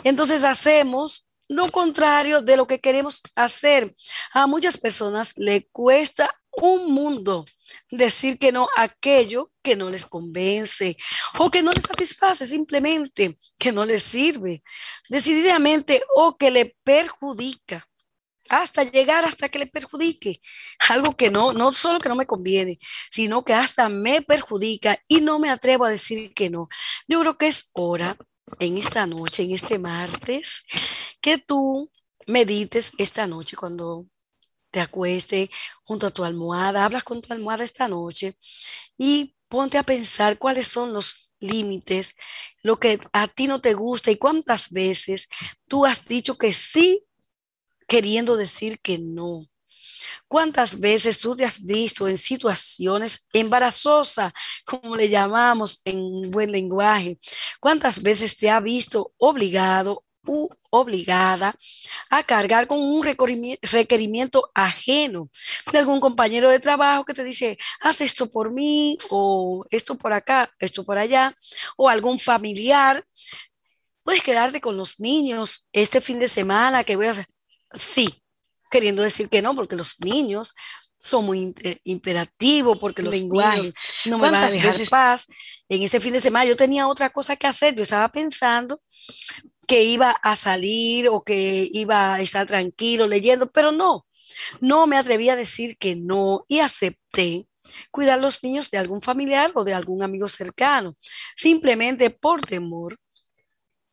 Entonces 0.04 0.44
hacemos 0.44 1.26
lo 1.48 1.70
contrario 1.70 2.42
de 2.42 2.56
lo 2.56 2.66
que 2.66 2.80
queremos 2.80 3.22
hacer. 3.34 3.94
A 4.32 4.46
muchas 4.46 4.78
personas 4.78 5.32
le 5.36 5.66
cuesta 5.68 6.34
un 6.56 6.92
mundo 6.92 7.44
decir 7.90 8.38
que 8.38 8.52
no 8.52 8.68
aquello 8.76 9.52
que 9.62 9.76
no 9.76 9.90
les 9.90 10.06
convence 10.06 10.96
o 11.38 11.50
que 11.50 11.62
no 11.62 11.72
les 11.72 11.84
satisface, 11.84 12.46
simplemente 12.46 13.38
que 13.58 13.72
no 13.72 13.84
les 13.84 14.02
sirve, 14.02 14.62
decididamente 15.08 16.02
o 16.14 16.36
que 16.36 16.50
le 16.50 16.76
perjudica 16.84 17.86
hasta 18.48 18.84
llegar 18.84 19.24
hasta 19.24 19.48
que 19.48 19.58
le 19.58 19.66
perjudique, 19.66 20.40
algo 20.88 21.16
que 21.16 21.30
no, 21.30 21.52
no 21.52 21.72
solo 21.72 21.98
que 22.00 22.08
no 22.08 22.14
me 22.14 22.26
conviene, 22.26 22.78
sino 23.10 23.44
que 23.44 23.54
hasta 23.54 23.88
me 23.88 24.22
perjudica 24.22 24.98
y 25.08 25.20
no 25.20 25.38
me 25.38 25.50
atrevo 25.50 25.84
a 25.84 25.90
decir 25.90 26.32
que 26.34 26.50
no. 26.50 26.68
Yo 27.08 27.20
creo 27.20 27.38
que 27.38 27.48
es 27.48 27.70
hora 27.74 28.16
en 28.60 28.78
esta 28.78 29.06
noche, 29.06 29.42
en 29.42 29.52
este 29.52 29.78
martes, 29.78 30.64
que 31.20 31.38
tú 31.38 31.90
medites 32.26 32.92
esta 32.98 33.26
noche 33.26 33.56
cuando 33.56 34.06
te 34.76 34.82
acueste 34.82 35.50
junto 35.84 36.06
a 36.06 36.10
tu 36.10 36.22
almohada, 36.22 36.84
hablas 36.84 37.02
con 37.02 37.22
tu 37.22 37.32
almohada 37.32 37.64
esta 37.64 37.88
noche 37.88 38.36
y 38.98 39.34
ponte 39.48 39.78
a 39.78 39.82
pensar 39.82 40.36
cuáles 40.36 40.68
son 40.68 40.92
los 40.92 41.30
límites, 41.40 42.14
lo 42.62 42.78
que 42.78 43.00
a 43.14 43.26
ti 43.26 43.46
no 43.46 43.62
te 43.62 43.72
gusta 43.72 44.10
y 44.10 44.16
cuántas 44.16 44.70
veces 44.70 45.28
tú 45.66 45.86
has 45.86 46.04
dicho 46.04 46.36
que 46.36 46.52
sí 46.52 47.06
queriendo 47.88 48.36
decir 48.36 48.78
que 48.80 48.98
no. 48.98 49.46
¿Cuántas 50.28 50.78
veces 50.78 51.20
tú 51.20 51.34
te 51.34 51.46
has 51.46 51.64
visto 51.64 52.06
en 52.06 52.18
situaciones 52.18 53.28
embarazosas, 53.32 54.30
como 54.66 54.94
le 54.94 55.08
llamamos 55.08 55.80
en 55.86 56.30
buen 56.30 56.52
lenguaje? 56.52 57.18
¿Cuántas 57.60 58.02
veces 58.02 58.36
te 58.36 58.50
ha 58.50 58.60
visto 58.60 59.14
obligado 59.16 60.04
obligada 60.70 61.56
a 62.10 62.22
cargar 62.22 62.66
con 62.66 62.78
un 62.78 63.02
requerimiento 63.04 64.50
ajeno 64.54 65.30
de 65.72 65.78
algún 65.78 66.00
compañero 66.00 66.50
de 66.50 66.60
trabajo 66.60 67.04
que 67.04 67.14
te 67.14 67.24
dice, 67.24 67.58
haz 67.80 68.00
esto 68.00 68.30
por 68.30 68.50
mí 68.52 68.98
o 69.10 69.64
esto 69.70 69.96
por 69.96 70.12
acá, 70.12 70.50
esto 70.58 70.84
por 70.84 70.98
allá, 70.98 71.34
o 71.76 71.88
algún 71.88 72.18
familiar. 72.18 73.04
Puedes 74.02 74.22
quedarte 74.22 74.60
con 74.60 74.76
los 74.76 75.00
niños 75.00 75.66
este 75.72 76.00
fin 76.00 76.18
de 76.18 76.28
semana 76.28 76.84
que 76.84 76.96
voy 76.96 77.06
a 77.06 77.12
hacer. 77.12 77.26
Sí, 77.72 78.22
queriendo 78.70 79.02
decir 79.02 79.28
que 79.28 79.42
no, 79.42 79.54
porque 79.54 79.76
los 79.76 80.00
niños 80.00 80.54
son 80.98 81.26
muy 81.26 81.54
imperativos 81.84 82.78
porque 82.78 83.02
los 83.02 83.14
niños 83.14 83.72
no 84.06 84.18
me 84.18 84.30
van 84.30 84.44
a 84.44 84.50
dejar 84.50 84.74
paz. 84.88 85.26
En 85.68 85.82
ese 85.82 86.00
fin 86.00 86.12
de 86.12 86.20
semana 86.20 86.44
yo 86.44 86.56
tenía 86.56 86.88
otra 86.88 87.10
cosa 87.10 87.36
que 87.36 87.46
hacer. 87.46 87.74
Yo 87.74 87.82
estaba 87.82 88.10
pensando 88.10 88.80
que 89.66 89.84
iba 89.84 90.10
a 90.10 90.36
salir 90.36 91.08
o 91.08 91.22
que 91.22 91.68
iba 91.72 92.14
a 92.14 92.20
estar 92.20 92.46
tranquilo 92.46 93.06
leyendo, 93.06 93.50
pero 93.50 93.72
no, 93.72 94.06
no 94.60 94.86
me 94.86 94.96
atreví 94.96 95.28
a 95.28 95.36
decir 95.36 95.76
que 95.78 95.96
no 95.96 96.44
y 96.48 96.60
acepté 96.60 97.46
cuidar 97.90 98.20
los 98.20 98.42
niños 98.44 98.70
de 98.70 98.78
algún 98.78 99.02
familiar 99.02 99.52
o 99.54 99.64
de 99.64 99.74
algún 99.74 100.02
amigo 100.02 100.28
cercano, 100.28 100.96
simplemente 101.36 102.10
por 102.10 102.42
temor 102.42 102.98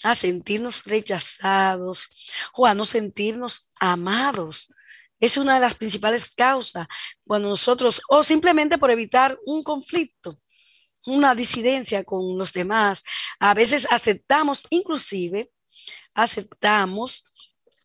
a 0.04 0.16
sentirnos 0.16 0.84
rechazados 0.84 2.10
o 2.54 2.66
a 2.66 2.76
no 2.76 2.84
sentirnos 2.84 3.72
amados. 3.80 4.74
Es 5.20 5.38
una 5.38 5.56
de 5.56 5.62
las 5.62 5.76
principales 5.76 6.30
causas 6.36 6.88
cuando 7.26 7.50
nosotros, 7.50 8.02
o 8.10 8.24
simplemente 8.24 8.78
por 8.78 8.92
evitar 8.92 9.38
un 9.46 9.64
conflicto, 9.64 10.38
una 11.06 11.36
disidencia 11.36 12.04
con 12.04 12.38
los 12.38 12.52
demás, 12.52 13.04
a 13.40 13.54
veces 13.54 13.88
aceptamos, 13.90 14.68
inclusive, 14.70 15.52
aceptamos 16.14 17.26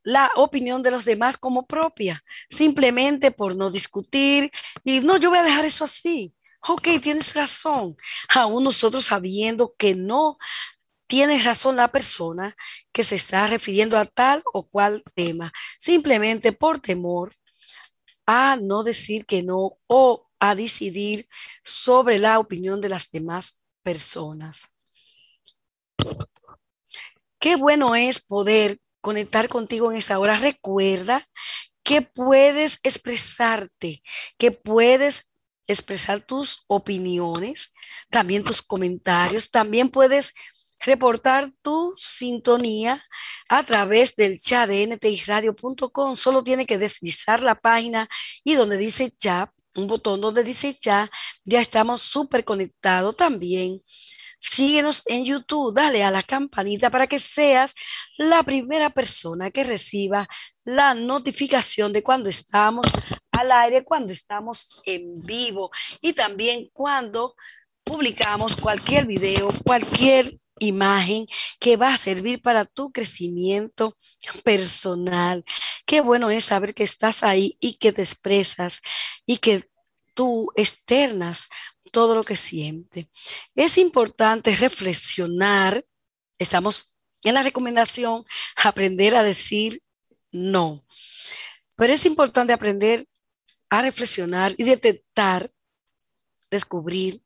la 0.05 0.31
opinión 0.37 0.83
de 0.83 0.91
los 0.91 1.05
demás 1.05 1.37
como 1.37 1.67
propia, 1.67 2.25
simplemente 2.49 3.31
por 3.31 3.57
no 3.57 3.71
discutir 3.71 4.51
y 4.85 5.01
no, 5.01 5.17
yo 5.19 5.31
voy 5.31 5.39
a 5.39 5.43
dejar 5.43 5.65
eso 5.65 5.85
así. 5.85 6.35
Ok, 6.67 6.89
tienes 7.01 7.35
razón. 7.35 7.97
Aún 8.29 8.65
nosotros 8.65 9.05
sabiendo 9.05 9.75
que 9.79 9.95
no 9.95 10.39
tiene 11.07 11.43
razón 11.43 11.77
la 11.77 11.91
persona 11.91 12.57
que 12.93 13.05
se 13.05 13.17
está 13.17 13.47
refiriendo 13.47 13.99
a 13.99 14.05
tal 14.05 14.43
o 14.53 14.69
cual 14.69 15.03
tema, 15.15 15.53
simplemente 15.79 16.53
por 16.53 16.81
temor 16.81 17.33
a 18.27 18.57
no 18.61 18.83
decir 18.83 19.25
que 19.25 19.43
no 19.43 19.73
o 19.87 20.29
a 20.39 20.55
decidir 20.55 21.29
sobre 21.65 22.19
la 22.19 22.39
opinión 22.39 22.81
de 22.81 22.91
las 22.91 23.11
demás 23.11 23.63
personas. 23.83 24.75
Qué 27.39 27.57
bueno 27.57 27.95
es 27.95 28.21
poder 28.21 28.79
conectar 29.01 29.49
contigo 29.49 29.91
en 29.91 29.99
esta 29.99 30.19
hora. 30.19 30.37
Recuerda 30.37 31.29
que 31.83 32.03
puedes 32.03 32.81
expresarte, 32.83 34.03
que 34.37 34.51
puedes 34.51 35.31
expresar 35.67 36.21
tus 36.21 36.65
opiniones, 36.67 37.73
también 38.11 38.43
tus 38.43 38.63
comentarios, 38.63 39.51
también 39.51 39.89
puedes 39.91 40.35
reportar 40.81 41.51
tu 41.63 41.95
sintonía 41.97 43.05
a 43.49 43.63
través 43.65 44.17
del 44.17 44.39
chat 44.39 44.69
de 44.69 44.87
ntiradio.com. 44.87 46.17
Solo 46.17 46.43
tiene 46.43 46.67
que 46.67 46.79
deslizar 46.79 47.43
la 47.43 47.55
página 47.55 48.09
y 48.45 48.55
donde 48.55 48.77
dice 48.77 49.11
chat, 49.11 49.51
un 49.77 49.87
botón 49.87 50.21
donde 50.21 50.45
dice 50.45 50.75
chat, 50.75 51.11
ya 51.45 51.61
estamos 51.61 52.01
súper 52.03 52.45
conectados 52.45 53.17
también. 53.17 53.83
Síguenos 54.39 55.03
en 55.07 55.25
YouTube, 55.25 55.75
dale 55.75 56.05
a 56.05 56.11
la 56.11 56.23
campanita 56.23 56.91
para 56.91 57.07
que 57.07 57.19
seas 57.19 57.75
la 58.17 58.43
primera 58.43 58.91
persona 58.91 59.51
que 59.51 59.65
reciba 59.65 60.29
la 60.65 60.95
notificación 60.95 61.93
de 61.93 62.03
cuando 62.03 62.29
estamos 62.29 62.87
al 63.33 63.51
aire, 63.53 63.85
cuando 63.85 64.13
estamos 64.13 64.81
en 64.85 65.21
vivo 65.23 65.71
y 66.01 66.13
también 66.13 66.69
cuando 66.73 67.35
publicamos 67.85 68.55
cualquier 68.57 69.07
video, 69.07 69.51
cualquier 69.65 70.39
imagen 70.61 71.27
que 71.59 71.77
va 71.77 71.95
a 71.95 71.99
servir 71.99 72.43
para 72.43 72.65
tu 72.65 72.93
crecimiento 72.93 73.97
personal. 74.45 75.45
Qué 75.87 76.01
bueno 76.01 76.31
es 76.31 76.45
saber 76.45 76.75
que 76.75 76.85
estás 76.85 77.23
ahí 77.23 77.57
y 77.61 77.79
que 77.79 77.93
te 77.93 78.03
expresas 78.03 78.83
y 79.27 79.39
que 79.39 79.65
tú 80.15 80.51
externas 80.57 81.49
todo 81.91 82.15
lo 82.15 82.25
que 82.25 82.37
siente. 82.37 83.11
Es 83.55 83.79
importante 83.79 84.55
reflexionar, 84.55 85.85
estamos 86.39 86.95
en 87.25 87.35
la 87.35 87.43
recomendación, 87.43 88.25
aprender 88.57 89.17
a 89.17 89.23
decir 89.23 89.83
no, 90.31 90.85
pero 91.77 91.93
es 91.93 92.07
importante 92.07 92.53
aprender 92.53 93.07
a 93.71 93.83
reflexionar 93.83 94.55
y 94.57 94.65
detectar, 94.65 95.53
descubrir 96.51 97.23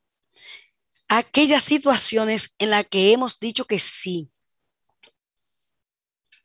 aquellas 1.09 1.62
situaciones 1.62 2.55
en 2.59 2.70
las 2.70 2.87
que 2.87 3.12
hemos 3.12 3.38
dicho 3.38 3.66
que 3.66 3.79
sí. 3.79 4.32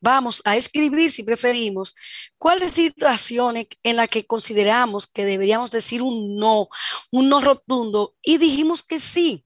Vamos 0.00 0.42
a 0.44 0.56
escribir, 0.56 1.10
si 1.10 1.22
preferimos, 1.22 1.94
cuáles 2.38 2.72
situaciones 2.72 3.66
en 3.82 3.96
las 3.96 4.08
que 4.08 4.26
consideramos 4.26 5.06
que 5.06 5.24
deberíamos 5.24 5.70
decir 5.70 6.02
un 6.02 6.36
no, 6.36 6.68
un 7.10 7.28
no 7.28 7.40
rotundo, 7.40 8.14
y 8.22 8.38
dijimos 8.38 8.84
que 8.84 9.00
sí, 9.00 9.44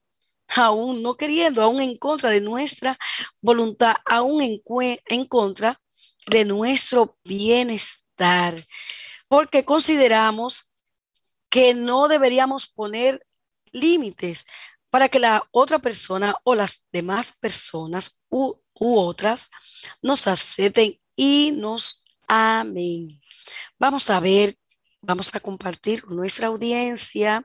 aún 0.56 1.02
no 1.02 1.16
queriendo, 1.16 1.62
aún 1.62 1.80
en 1.80 1.96
contra 1.96 2.30
de 2.30 2.40
nuestra 2.40 2.98
voluntad, 3.40 3.94
aún 4.04 4.42
en, 4.42 4.60
en 5.06 5.24
contra 5.24 5.80
de 6.26 6.44
nuestro 6.44 7.16
bienestar, 7.24 8.54
porque 9.28 9.64
consideramos 9.64 10.72
que 11.48 11.74
no 11.74 12.08
deberíamos 12.08 12.68
poner 12.68 13.26
límites 13.72 14.44
para 14.90 15.08
que 15.08 15.18
la 15.18 15.48
otra 15.52 15.78
persona 15.78 16.34
o 16.44 16.54
las 16.54 16.84
demás 16.92 17.34
personas 17.40 18.22
u, 18.28 18.54
otras 18.74 19.48
nos 20.02 20.26
acepten 20.26 20.98
y 21.16 21.52
nos 21.52 22.04
amen. 22.28 23.20
Vamos 23.78 24.10
a 24.10 24.20
ver, 24.20 24.56
vamos 25.00 25.34
a 25.34 25.40
compartir 25.40 26.02
con 26.02 26.16
nuestra 26.16 26.48
audiencia, 26.48 27.44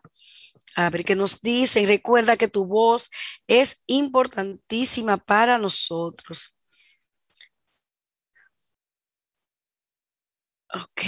a 0.76 0.89
ver 0.89 1.04
qué 1.04 1.15
nos 1.15 1.41
dicen. 1.41 1.88
Recuerda 1.88 2.38
que 2.38 2.47
tu 2.47 2.65
voz 2.65 3.10
es 3.47 3.84
importantísima 3.88 5.17
para 5.17 5.58
nosotros. 5.58 6.56
Ok. 10.73 11.02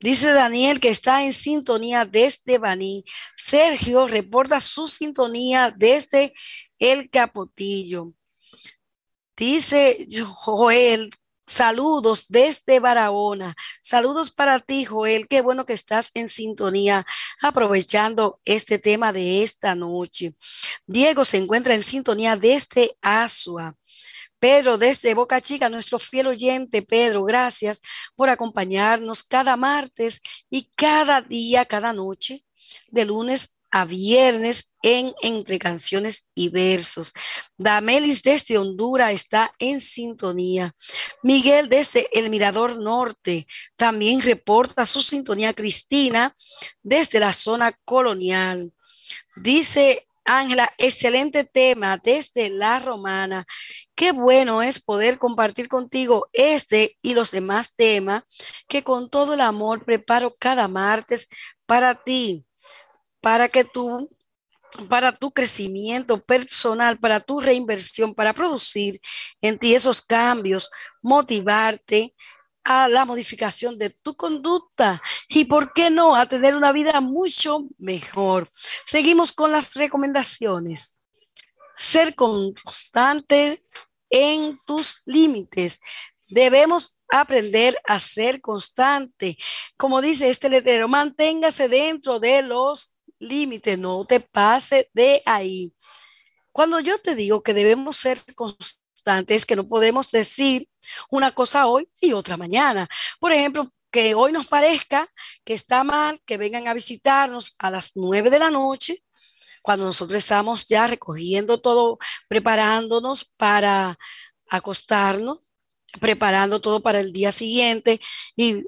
Dice 0.00 0.32
Daniel 0.32 0.80
que 0.80 0.88
está 0.88 1.24
en 1.24 1.32
sintonía 1.32 2.04
desde 2.04 2.58
Baní. 2.58 3.04
Sergio 3.36 4.08
reporta 4.08 4.60
su 4.60 4.88
sintonía 4.88 5.72
desde 5.76 6.34
el 6.78 7.08
Capotillo. 7.08 8.12
Dice 9.36 10.06
Joel, 10.24 11.10
saludos 11.46 12.26
desde 12.28 12.80
Barahona. 12.80 13.54
Saludos 13.80 14.30
para 14.30 14.60
ti, 14.60 14.84
Joel. 14.84 15.26
Qué 15.26 15.40
bueno 15.40 15.64
que 15.64 15.72
estás 15.72 16.10
en 16.14 16.28
sintonía 16.28 17.06
aprovechando 17.40 18.40
este 18.44 18.78
tema 18.78 19.12
de 19.12 19.42
esta 19.42 19.74
noche. 19.74 20.34
Diego 20.86 21.24
se 21.24 21.38
encuentra 21.38 21.74
en 21.74 21.82
sintonía 21.82 22.36
desde 22.36 22.96
Asua. 23.00 23.74
Pedro, 24.38 24.76
desde 24.76 25.14
Boca 25.14 25.40
Chica, 25.40 25.68
nuestro 25.68 25.98
fiel 25.98 26.26
oyente, 26.26 26.82
Pedro, 26.82 27.22
gracias 27.22 27.80
por 28.16 28.28
acompañarnos 28.28 29.22
cada 29.22 29.56
martes 29.56 30.20
y 30.50 30.68
cada 30.74 31.22
día, 31.22 31.64
cada 31.64 31.92
noche, 31.92 32.44
de 32.88 33.04
lunes 33.04 33.56
a 33.72 33.86
viernes 33.86 34.72
en 34.82 35.12
Entre 35.22 35.58
Canciones 35.58 36.28
y 36.34 36.50
Versos. 36.50 37.12
Damelis 37.56 38.22
desde 38.22 38.58
Honduras 38.58 39.12
está 39.12 39.52
en 39.58 39.80
sintonía. 39.80 40.74
Miguel 41.22 41.68
desde 41.68 42.06
El 42.12 42.30
Mirador 42.30 42.78
Norte 42.78 43.46
también 43.76 44.20
reporta 44.20 44.86
su 44.86 45.00
sintonía. 45.00 45.54
Cristina 45.54 46.36
desde 46.82 47.18
la 47.18 47.32
zona 47.32 47.72
colonial. 47.84 48.72
Dice 49.36 50.06
Ángela, 50.24 50.70
excelente 50.78 51.44
tema 51.44 51.98
desde 51.98 52.48
la 52.50 52.78
romana. 52.78 53.44
Qué 53.94 54.12
bueno 54.12 54.62
es 54.62 54.80
poder 54.80 55.18
compartir 55.18 55.68
contigo 55.68 56.28
este 56.32 56.96
y 57.02 57.14
los 57.14 57.30
demás 57.30 57.74
temas 57.74 58.22
que 58.68 58.84
con 58.84 59.10
todo 59.10 59.34
el 59.34 59.40
amor 59.40 59.84
preparo 59.84 60.36
cada 60.38 60.68
martes 60.68 61.28
para 61.66 61.94
ti, 61.94 62.44
para 63.22 63.48
que 63.48 63.64
tú 63.64 64.10
para 64.88 65.12
tu 65.12 65.30
crecimiento 65.30 66.24
personal, 66.24 66.98
para 66.98 67.20
tu 67.20 67.40
reinversión, 67.40 68.14
para 68.14 68.32
producir 68.32 69.02
en 69.42 69.58
ti 69.58 69.74
esos 69.74 70.00
cambios, 70.00 70.70
motivarte, 71.02 72.14
a 72.64 72.88
la 72.88 73.04
modificación 73.04 73.78
de 73.78 73.90
tu 73.90 74.14
conducta 74.14 75.02
y, 75.28 75.44
¿por 75.46 75.72
qué 75.72 75.90
no?, 75.90 76.14
a 76.14 76.26
tener 76.26 76.56
una 76.56 76.72
vida 76.72 77.00
mucho 77.00 77.64
mejor. 77.78 78.50
Seguimos 78.84 79.32
con 79.32 79.52
las 79.52 79.74
recomendaciones. 79.74 80.98
Ser 81.76 82.14
constante 82.14 83.60
en 84.10 84.58
tus 84.66 85.02
límites. 85.06 85.80
Debemos 86.28 86.96
aprender 87.08 87.78
a 87.84 87.98
ser 87.98 88.40
constante. 88.40 89.36
Como 89.76 90.00
dice 90.00 90.30
este 90.30 90.48
letrero, 90.48 90.88
manténgase 90.88 91.68
dentro 91.68 92.20
de 92.20 92.42
los 92.42 92.96
límites, 93.22 93.78
no 93.78 94.04
te 94.04 94.20
pase 94.20 94.90
de 94.92 95.22
ahí. 95.24 95.72
Cuando 96.52 96.80
yo 96.80 96.98
te 96.98 97.14
digo 97.14 97.42
que 97.42 97.54
debemos 97.54 97.96
ser 97.96 98.18
constantes, 98.34 99.38
es 99.38 99.46
que 99.46 99.56
no 99.56 99.66
podemos 99.66 100.10
decir 100.10 100.68
una 101.10 101.34
cosa 101.34 101.66
hoy 101.66 101.88
y 102.00 102.12
otra 102.12 102.36
mañana. 102.36 102.88
Por 103.20 103.32
ejemplo, 103.32 103.68
que 103.90 104.14
hoy 104.14 104.32
nos 104.32 104.46
parezca 104.46 105.08
que 105.44 105.54
está 105.54 105.84
mal 105.84 106.20
que 106.24 106.38
vengan 106.38 106.66
a 106.66 106.74
visitarnos 106.74 107.54
a 107.58 107.70
las 107.70 107.92
nueve 107.94 108.30
de 108.30 108.38
la 108.38 108.50
noche, 108.50 109.02
cuando 109.62 109.84
nosotros 109.84 110.18
estamos 110.18 110.66
ya 110.66 110.86
recogiendo 110.86 111.60
todo, 111.60 111.98
preparándonos 112.28 113.24
para 113.36 113.98
acostarnos, 114.48 115.38
preparando 116.00 116.60
todo 116.60 116.80
para 116.82 117.00
el 117.00 117.12
día 117.12 117.32
siguiente 117.32 118.00
y 118.34 118.64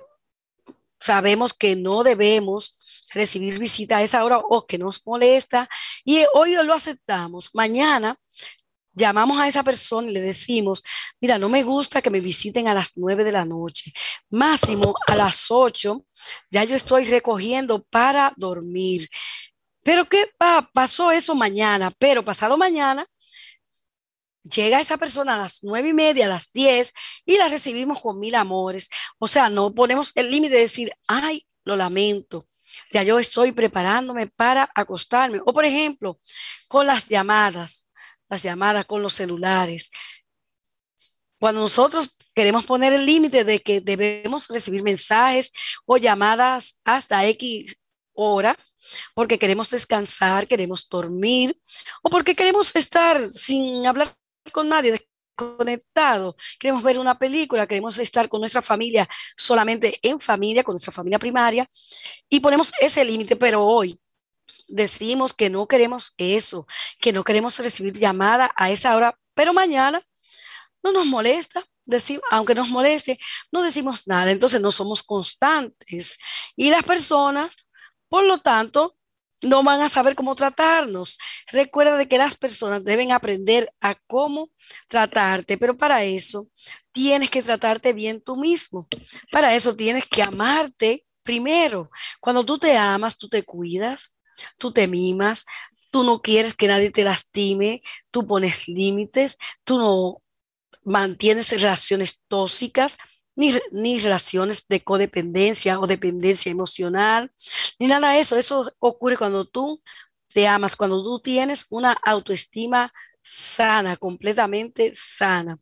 sabemos 1.01 1.53
que 1.55 1.75
no 1.75 2.03
debemos 2.03 2.79
recibir 3.14 3.59
visita 3.59 3.98
a 3.98 4.03
esa 4.03 4.24
hora 4.24 4.38
o 4.38 4.66
que 4.66 4.79
nos 4.79 5.07
molesta 5.07 5.68
y 6.05 6.24
hoy 6.35 6.55
lo 6.55 6.74
aceptamos. 6.74 7.50
Mañana 7.55 8.18
llamamos 8.92 9.40
a 9.40 9.48
esa 9.48 9.62
persona 9.62 10.09
y 10.09 10.12
le 10.12 10.20
decimos, 10.20 10.85
mira, 11.20 11.38
no 11.38 11.48
me 11.48 11.62
gusta 11.62 12.03
que 12.03 12.11
me 12.11 12.20
visiten 12.20 12.68
a 12.68 12.74
las 12.74 12.96
nueve 12.96 13.24
de 13.24 13.33
la 13.33 13.44
noche, 13.44 13.92
máximo 14.31 14.94
a 15.07 15.16
las 15.16 15.50
ocho, 15.50 16.05
ya 16.50 16.64
yo 16.64 16.77
estoy 16.77 17.05
recogiendo 17.05 17.83
para 17.85 18.33
dormir. 18.37 19.09
Pero 19.83 20.09
¿qué 20.09 20.31
pasó 20.72 21.11
eso 21.12 21.35
mañana? 21.35 21.90
Pero 21.98 22.24
pasado 22.24 22.57
mañana 22.57 23.07
llega 24.42 24.81
esa 24.81 24.96
persona 24.96 25.35
a 25.35 25.38
las 25.38 25.62
nueve 25.62 25.88
y 25.88 25.92
media, 25.92 26.27
a 26.27 26.29
las 26.29 26.53
diez, 26.53 26.92
y 27.24 27.37
la 27.37 27.48
recibimos 27.48 28.00
con 28.00 28.18
mil 28.18 28.35
amores. 28.35 28.88
O 29.18 29.27
sea, 29.27 29.50
no 29.50 29.74
ponemos 29.74 30.12
el 30.16 30.31
límite 30.31 30.55
de 30.55 30.61
decir, 30.61 30.92
ay, 31.07 31.46
lo 31.64 31.77
lamento, 31.77 32.46
ya 32.91 33.03
yo 33.03 33.19
estoy 33.19 33.53
preparándome 33.53 34.27
para 34.27 34.71
acostarme. 34.75 35.41
O 35.45 35.53
por 35.53 35.65
ejemplo, 35.65 36.21
con 36.69 36.87
las 36.87 37.09
llamadas, 37.09 37.89
las 38.29 38.43
llamadas 38.43 38.85
con 38.87 39.03
los 39.03 39.15
celulares. 39.15 39.91
Cuando 41.39 41.61
nosotros 41.61 42.17
queremos 42.35 42.67
poner 42.67 42.93
el 42.93 43.05
límite 43.05 43.45
de 43.45 43.61
que 43.61 43.81
debemos 43.81 44.49
recibir 44.49 44.83
mensajes 44.83 45.53
o 45.85 45.97
llamadas 45.97 46.81
hasta 46.85 47.27
X 47.27 47.77
hora, 48.13 48.59
porque 49.15 49.39
queremos 49.39 49.71
descansar, 49.71 50.47
queremos 50.47 50.89
dormir, 50.89 51.59
o 52.03 52.11
porque 52.11 52.35
queremos 52.35 52.75
estar 52.77 53.31
sin 53.31 53.87
hablar 53.87 54.17
con 54.53 54.69
nadie, 54.69 55.01
conectado, 55.35 56.37
queremos 56.59 56.83
ver 56.83 56.99
una 56.99 57.18
película, 57.18 57.66
queremos 57.66 57.99
estar 57.99 58.29
con 58.29 58.40
nuestra 58.40 58.62
familia 58.62 59.09
solamente 59.37 59.99
en 60.03 60.20
familia, 60.20 60.64
con 60.64 60.75
nuestra 60.75 60.92
familia 60.92 61.18
primaria, 61.18 61.68
y 62.29 62.40
ponemos 62.40 62.73
ese 62.81 63.05
límite, 63.05 63.37
pero 63.37 63.64
hoy 63.64 63.99
decimos 64.68 65.35
que 65.35 65.51
no 65.51 65.66
queremos 65.66 66.14
eso, 66.16 66.66
que 67.01 67.12
no 67.12 67.25
queremos 67.25 67.59
recibir 67.59 67.94
llamada 67.99 68.51
a 68.57 68.70
esa 68.70 68.97
hora, 68.97 69.18
pero 69.35 69.53
mañana 69.53 70.03
no 70.83 70.92
nos 70.92 71.07
molesta, 71.07 71.64
decimos, 71.85 72.25
aunque 72.31 72.55
nos 72.55 72.68
moleste, 72.68 73.18
no 73.53 73.62
decimos 73.62 74.07
nada, 74.07 74.31
entonces 74.31 74.61
no 74.61 74.70
somos 74.70 75.03
constantes. 75.03 76.18
Y 76.57 76.70
las 76.70 76.85
personas, 76.85 77.68
por 78.09 78.25
lo 78.25 78.38
tanto, 78.38 78.97
no 79.42 79.62
van 79.62 79.81
a 79.83 79.88
saber 79.88 80.14
cómo 80.14 80.35
tratarnos. 80.35 81.18
Recuerda 81.51 81.97
de 81.97 82.09
que 82.09 82.18
las 82.18 82.37
personas 82.37 82.85
deben 82.85 83.12
aprender 83.12 83.73
a 83.81 83.94
cómo 84.07 84.51
tratarte, 84.88 85.59
pero 85.59 85.77
para 85.77 86.05
eso 86.05 86.49
tienes 86.92 87.31
que 87.31 87.42
tratarte 87.42 87.92
bien 87.92 88.20
tú 88.20 88.37
mismo. 88.37 88.88
Para 89.31 89.55
eso 89.55 89.77
tienes 89.77 90.07
que 90.07 90.23
amarte 90.23 91.05
primero. 91.23 91.90
Cuando 92.20 92.44
tú 92.44 92.59
te 92.59 92.77
amas, 92.77 93.18
tú 93.18 93.29
te 93.29 93.42
cuidas, 93.42 94.14
tú 94.59 94.73
te 94.73 94.87
mimas, 94.87 95.44
tú 95.90 96.05
no 96.05 96.20
quieres 96.20 96.55
que 96.55 96.68
nadie 96.68 96.90
te 96.90 97.05
lastime, 97.05 97.83
tú 98.11 98.27
pones 98.27 98.68
límites, 98.68 99.38
tú 99.64 99.79
no 99.79 100.23
mantienes 100.85 101.51
relaciones 101.51 102.20
tóxicas, 102.29 102.99
ni, 103.37 104.01
relaciones 104.01 104.66
de 104.68 104.83
codependencia 104.83 105.79
o 105.81 105.87
dependencia 105.87 106.51
emocional, 106.51 107.33
ni 107.79 107.87
nada 107.87 108.12
de 108.12 108.20
eso. 108.20 108.37
Eso 108.37 108.73
ocurre 108.79 109.16
cuando 109.16 109.44
tú 109.44 109.83
te 110.33 110.47
amas, 110.47 110.77
cuando 110.77 111.03
tú 111.03 111.20
tienes 111.20 111.66
una 111.70 111.92
autoestima 111.92 112.92
sana, 113.23 113.97
completamente 113.97 114.92
sana. 114.94 115.59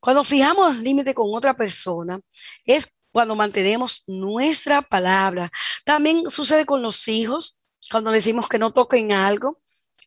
Cuando 0.00 0.24
fijamos 0.24 0.78
límite 0.78 1.14
con 1.14 1.34
otra 1.34 1.56
persona, 1.56 2.20
es 2.64 2.92
cuando 3.12 3.34
mantenemos 3.34 4.04
nuestra 4.06 4.82
palabra. 4.82 5.50
También 5.84 6.28
sucede 6.28 6.66
con 6.66 6.82
los 6.82 7.08
hijos, 7.08 7.58
cuando 7.90 8.10
decimos 8.10 8.48
que 8.48 8.58
no 8.58 8.72
toquen 8.72 9.12
algo, 9.12 9.60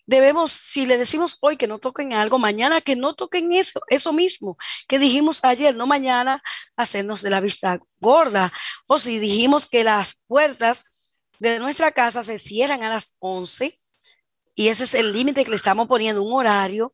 debemos, 0.05 0.51
si 0.51 0.85
le 0.85 0.97
decimos 0.97 1.37
hoy 1.41 1.57
que 1.57 1.67
no 1.67 1.79
toquen 1.79 2.13
algo, 2.13 2.39
mañana 2.39 2.81
que 2.81 2.95
no 2.95 3.15
toquen 3.15 3.51
eso, 3.53 3.81
eso 3.89 4.13
mismo 4.13 4.57
que 4.87 4.99
dijimos 4.99 5.43
ayer, 5.43 5.75
no 5.75 5.87
mañana 5.87 6.41
hacernos 6.75 7.21
de 7.21 7.29
la 7.29 7.41
vista 7.41 7.79
gorda. 7.99 8.51
O 8.87 8.97
si 8.97 9.19
dijimos 9.19 9.65
que 9.65 9.83
las 9.83 10.23
puertas 10.27 10.83
de 11.39 11.59
nuestra 11.59 11.91
casa 11.91 12.23
se 12.23 12.37
cierran 12.37 12.83
a 12.83 12.89
las 12.89 13.15
11 13.19 13.77
y 14.55 14.67
ese 14.67 14.83
es 14.83 14.93
el 14.93 15.13
límite 15.13 15.43
que 15.43 15.49
le 15.49 15.55
estamos 15.55 15.87
poniendo, 15.87 16.23
un 16.23 16.33
horario. 16.33 16.93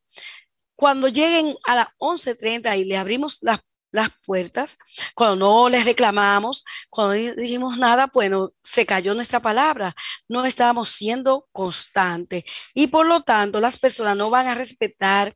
Cuando 0.75 1.09
lleguen 1.09 1.55
a 1.65 1.75
las 1.75 1.87
11.30 1.97 2.77
y 2.77 2.85
le 2.85 2.97
abrimos 2.97 3.39
las 3.41 3.59
las 3.91 4.09
puertas, 4.25 4.77
cuando 5.15 5.35
no 5.35 5.69
les 5.69 5.85
reclamamos, 5.85 6.63
cuando 6.89 7.13
dijimos 7.13 7.77
nada, 7.77 8.09
bueno, 8.13 8.53
se 8.63 8.85
cayó 8.85 9.13
nuestra 9.13 9.41
palabra, 9.41 9.95
no 10.27 10.45
estábamos 10.45 10.89
siendo 10.89 11.47
constantes. 11.51 12.43
Y 12.73 12.87
por 12.87 13.05
lo 13.05 13.23
tanto 13.23 13.59
las 13.59 13.77
personas 13.77 14.15
no 14.17 14.29
van 14.29 14.47
a 14.47 14.55
respetar 14.55 15.35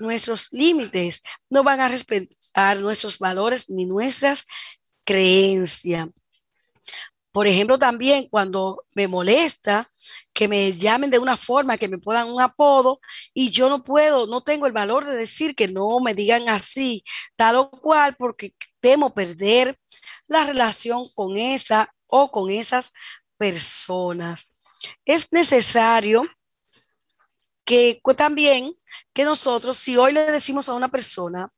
nuestros 0.00 0.52
límites, 0.52 1.22
no 1.50 1.62
van 1.62 1.80
a 1.80 1.88
respetar 1.88 2.80
nuestros 2.80 3.18
valores 3.18 3.70
ni 3.70 3.86
nuestras 3.86 4.46
creencias. 5.04 6.08
Por 7.34 7.48
ejemplo, 7.48 7.80
también 7.80 8.28
cuando 8.30 8.84
me 8.94 9.08
molesta 9.08 9.90
que 10.32 10.46
me 10.46 10.72
llamen 10.72 11.10
de 11.10 11.18
una 11.18 11.36
forma, 11.36 11.76
que 11.76 11.88
me 11.88 11.98
pongan 11.98 12.30
un 12.30 12.40
apodo 12.40 13.00
y 13.34 13.50
yo 13.50 13.68
no 13.68 13.82
puedo, 13.82 14.28
no 14.28 14.44
tengo 14.44 14.68
el 14.68 14.72
valor 14.72 15.04
de 15.04 15.16
decir 15.16 15.56
que 15.56 15.66
no 15.66 15.98
me 15.98 16.14
digan 16.14 16.48
así, 16.48 17.02
tal 17.34 17.56
o 17.56 17.70
cual, 17.72 18.14
porque 18.14 18.54
temo 18.78 19.12
perder 19.12 19.76
la 20.28 20.46
relación 20.46 21.02
con 21.16 21.36
esa 21.36 21.92
o 22.06 22.30
con 22.30 22.50
esas 22.50 22.92
personas. 23.36 24.56
Es 25.04 25.32
necesario 25.32 26.22
que 27.64 28.00
también 28.16 28.76
que 29.12 29.24
nosotros, 29.24 29.76
si 29.76 29.96
hoy 29.96 30.12
le 30.12 30.30
decimos 30.30 30.68
a 30.68 30.74
una 30.74 30.88
persona, 30.88 31.52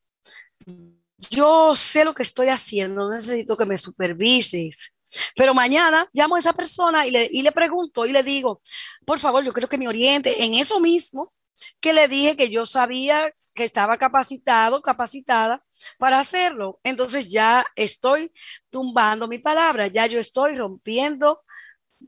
yo 1.31 1.75
sé 1.75 2.03
lo 2.07 2.15
que 2.15 2.23
estoy 2.23 2.49
haciendo, 2.49 3.11
necesito 3.11 3.59
que 3.59 3.67
me 3.67 3.77
supervises, 3.77 4.96
pero 5.35 5.55
mañana 5.55 6.09
llamo 6.13 6.37
a 6.37 6.39
esa 6.39 6.53
persona 6.53 7.07
y 7.07 7.11
le, 7.11 7.29
y 7.31 7.43
le 7.43 7.53
pregunto 7.53 8.07
y 8.07 8.13
le 8.13 8.23
digo, 8.23 8.61
por 9.05 9.19
favor, 9.19 9.45
yo 9.45 9.53
creo 9.53 9.69
que 9.69 9.79
me 9.79 9.89
oriente 9.89 10.45
en 10.45 10.55
eso 10.55 10.81
mismo 10.81 11.33
que 11.81 11.93
le 11.93 12.09
dije 12.09 12.37
que 12.37 12.51
yo 12.51 12.67
sabía 12.67 13.33
que 13.55 13.65
estaba 13.65 13.97
capacitado, 13.99 14.83
capacitada 14.83 15.65
para 15.99 16.19
hacerlo. 16.19 16.81
Entonces 16.85 17.33
ya 17.33 17.65
estoy 17.77 18.33
tumbando 18.71 19.29
mi 19.29 19.39
palabra, 19.39 19.87
ya 19.87 20.07
yo 20.07 20.19
estoy 20.19 20.55
rompiendo 20.55 21.43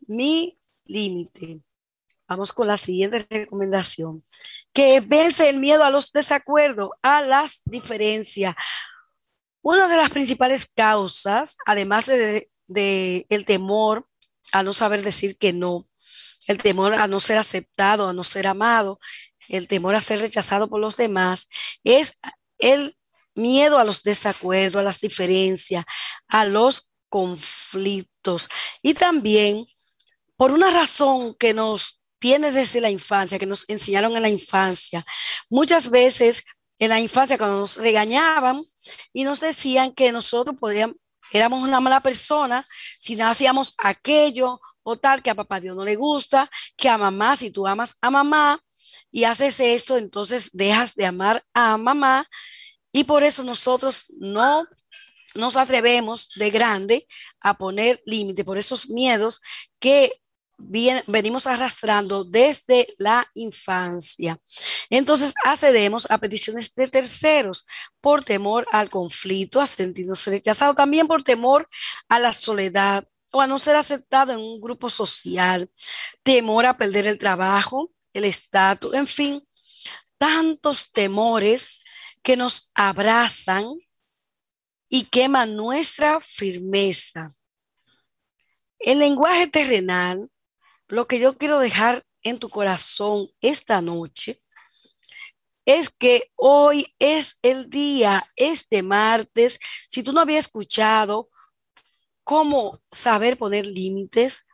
mi 0.07 0.59
límite. 0.85 1.61
Vamos 2.27 2.53
con 2.53 2.67
la 2.67 2.77
siguiente 2.77 3.27
recomendación. 3.31 4.23
Que 4.73 5.01
vence 5.01 5.49
el 5.49 5.59
miedo 5.59 5.83
a 5.83 5.91
los 5.91 6.13
desacuerdos, 6.13 6.91
a 7.03 7.23
las 7.23 7.63
diferencias. 7.65 8.55
Una 9.63 9.89
de 9.89 9.97
las 9.97 10.11
principales 10.11 10.71
causas, 10.75 11.57
además 11.65 12.07
de 12.07 12.51
de 12.69 13.27
el 13.29 13.45
temor 13.45 14.07
a 14.53 14.63
no 14.63 14.73
saber 14.73 15.03
decir 15.03 15.37
que 15.37 15.53
no, 15.53 15.89
el 16.47 16.59
temor 16.59 16.95
a 16.95 17.07
no 17.09 17.21
ser 17.21 17.39
aceptado, 17.39 18.09
a 18.09 18.13
no 18.13 18.25
ser 18.25 18.47
amado, 18.47 19.01
el 19.49 19.69
temor 19.69 19.95
a 19.95 20.01
ser 20.01 20.21
rechazado 20.21 20.69
por 20.69 20.81
los 20.81 20.97
demás, 20.97 21.49
es 21.85 22.19
el 22.59 22.95
miedo 23.35 23.79
a 23.79 23.85
los 23.85 24.03
desacuerdos, 24.03 24.81
a 24.81 24.83
las 24.83 25.01
diferencias, 25.01 25.85
a 26.29 26.45
los 26.45 26.91
conflictos. 27.09 28.49
Y 28.83 28.95
también 28.95 29.67
por 30.37 30.53
una 30.53 30.71
razón 30.71 31.35
que 31.35 31.53
nos 31.53 32.01
viene 32.21 32.53
desde 32.53 32.81
la 32.81 32.91
infancia, 32.91 33.39
que 33.39 33.47
nos 33.47 33.69
enseñaron 33.69 34.17
en 34.17 34.23
la 34.23 34.29
infancia. 34.29 35.05
Muchas 35.49 35.91
veces 35.91 36.45
en 36.79 36.91
la 36.91 37.01
infancia 37.01 37.39
cuando 37.39 37.59
nos 37.59 37.77
regañaban 37.77 38.63
y 39.13 39.25
nos 39.25 39.41
decían 39.41 39.93
que 39.93 40.13
nosotros 40.13 40.57
podíamos, 40.59 40.97
éramos 41.33 41.63
una 41.63 41.81
mala 41.81 42.01
persona 42.01 42.67
si 43.01 43.17
no 43.17 43.27
hacíamos 43.27 43.75
aquello 43.79 44.61
o 44.83 44.97
tal 44.97 45.23
que 45.23 45.31
a 45.31 45.35
papá 45.35 45.61
Dios 45.61 45.77
no 45.77 45.85
le 45.85 45.97
gusta, 45.97 46.51
que 46.77 46.89
a 46.89 46.97
mamá, 46.97 47.37
si 47.37 47.51
tú 47.51 47.67
amas 47.67 47.97
a 48.01 48.11
mamá 48.11 48.63
y 49.11 49.25
haces 49.25 49.61
esto, 49.61 49.99
entonces 49.99 50.51
dejas 50.53 50.95
de 50.95 51.07
amar 51.07 51.45
a 51.53 51.77
mamá. 51.77 52.27
Y 52.91 53.05
por 53.05 53.23
eso 53.23 53.45
nosotros 53.45 54.07
no 54.19 54.67
nos 55.35 55.57
atrevemos 55.57 56.29
de 56.37 56.51
grande 56.51 57.07
a 57.41 57.59
poner 57.59 58.03
límite 58.07 58.45
por 58.45 58.57
esos 58.57 58.89
miedos 58.89 59.41
que 59.79 60.11
venimos 60.59 61.47
arrastrando 61.47 62.25
desde 62.25 62.95
la 62.99 63.31
infancia. 63.35 64.41
Entonces 64.91 65.35
accedemos 65.45 66.11
a 66.11 66.19
peticiones 66.19 66.75
de 66.75 66.89
terceros 66.89 67.67
por 68.01 68.25
temor 68.25 68.67
al 68.73 68.91
conflicto, 68.91 69.61
a 69.61 69.67
sentirnos 69.67 70.27
rechazados, 70.27 70.77
también 70.77 71.07
por 71.07 71.23
temor 71.23 71.69
a 72.09 72.19
la 72.19 72.33
soledad 72.33 73.07
o 73.33 73.41
a 73.41 73.47
no 73.47 73.59
ser 73.59 73.77
aceptado 73.77 74.33
en 74.33 74.41
un 74.41 74.61
grupo 74.61 74.91
social, 74.91 75.71
temor 76.23 76.67
a 76.67 76.77
perder 76.77 77.07
el 77.07 77.19
trabajo, 77.19 77.93
el 78.13 78.25
estatus, 78.25 78.95
en 78.95 79.07
fin, 79.07 79.47
tantos 80.17 80.91
temores 80.93 81.83
que 82.23 82.37
nos 82.37 82.71
abrazan 82.75 83.67
y 84.89 85.05
queman 85.05 85.55
nuestra 85.55 86.21
firmeza. 86.21 87.29
El 88.79 88.99
lenguaje 89.01 89.47
terrenal 89.47 90.31
lo 90.89 91.07
que 91.07 91.19
yo 91.19 91.37
quiero 91.37 91.59
dejar 91.59 92.05
en 92.23 92.39
tu 92.39 92.49
corazón 92.49 93.31
esta 93.41 93.81
noche 93.81 94.43
es 95.65 95.91
que 95.91 96.31
hoy 96.35 96.95
es 96.99 97.39
el 97.43 97.69
día, 97.69 98.27
este 98.37 98.83
martes, 98.83 99.59
si 99.91 100.03
tú 100.03 100.15
no 100.15 100.21
habías 100.21 100.47
escuchado 100.47 101.29
cómo 102.25 102.81
saber 102.91 103.37
poner 103.37 103.67
límites, 103.67 104.47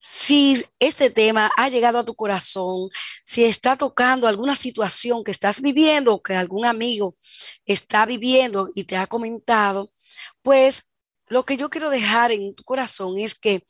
si 0.00 0.64
este 0.80 1.10
tema 1.10 1.50
ha 1.56 1.68
llegado 1.68 1.98
a 1.98 2.04
tu 2.04 2.14
corazón, 2.14 2.88
si 3.24 3.44
está 3.44 3.76
tocando 3.76 4.26
alguna 4.26 4.56
situación 4.56 5.22
que 5.22 5.30
estás 5.30 5.60
viviendo 5.60 6.14
o 6.14 6.22
que 6.22 6.34
algún 6.34 6.64
amigo 6.64 7.16
está 7.64 8.04
viviendo 8.04 8.68
y 8.74 8.84
te 8.84 8.96
ha 8.96 9.06
comentado, 9.06 9.90
pues 10.42 10.88
lo 11.28 11.44
que 11.44 11.56
yo 11.56 11.70
quiero 11.70 11.90
dejar 11.90 12.32
en 12.32 12.54
tu 12.54 12.64
corazón 12.64 13.18
es 13.18 13.34
que 13.36 13.64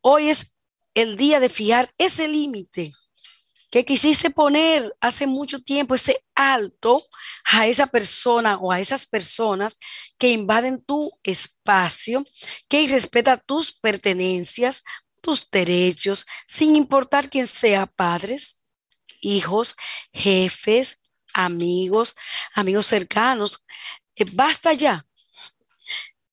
hoy 0.00 0.28
es 0.28 0.51
el 0.94 1.16
día 1.16 1.40
de 1.40 1.48
fijar 1.48 1.92
ese 1.98 2.28
límite 2.28 2.92
que 3.72 3.86
quisiste 3.86 4.28
poner 4.28 4.94
hace 5.00 5.26
mucho 5.26 5.58
tiempo, 5.58 5.94
ese 5.94 6.22
alto 6.34 7.02
a 7.44 7.66
esa 7.66 7.86
persona 7.86 8.58
o 8.58 8.70
a 8.70 8.78
esas 8.78 9.06
personas 9.06 9.78
que 10.18 10.28
invaden 10.28 10.84
tu 10.84 11.10
espacio, 11.22 12.22
que 12.68 12.82
irrespeta 12.82 13.38
tus 13.38 13.72
pertenencias, 13.72 14.84
tus 15.22 15.50
derechos, 15.50 16.26
sin 16.46 16.76
importar 16.76 17.30
quién 17.30 17.46
sea, 17.46 17.86
padres, 17.86 18.60
hijos, 19.22 19.74
jefes, 20.12 21.00
amigos, 21.32 22.14
amigos 22.54 22.84
cercanos. 22.84 23.64
Eh, 24.16 24.26
basta 24.34 24.74
ya. 24.74 25.06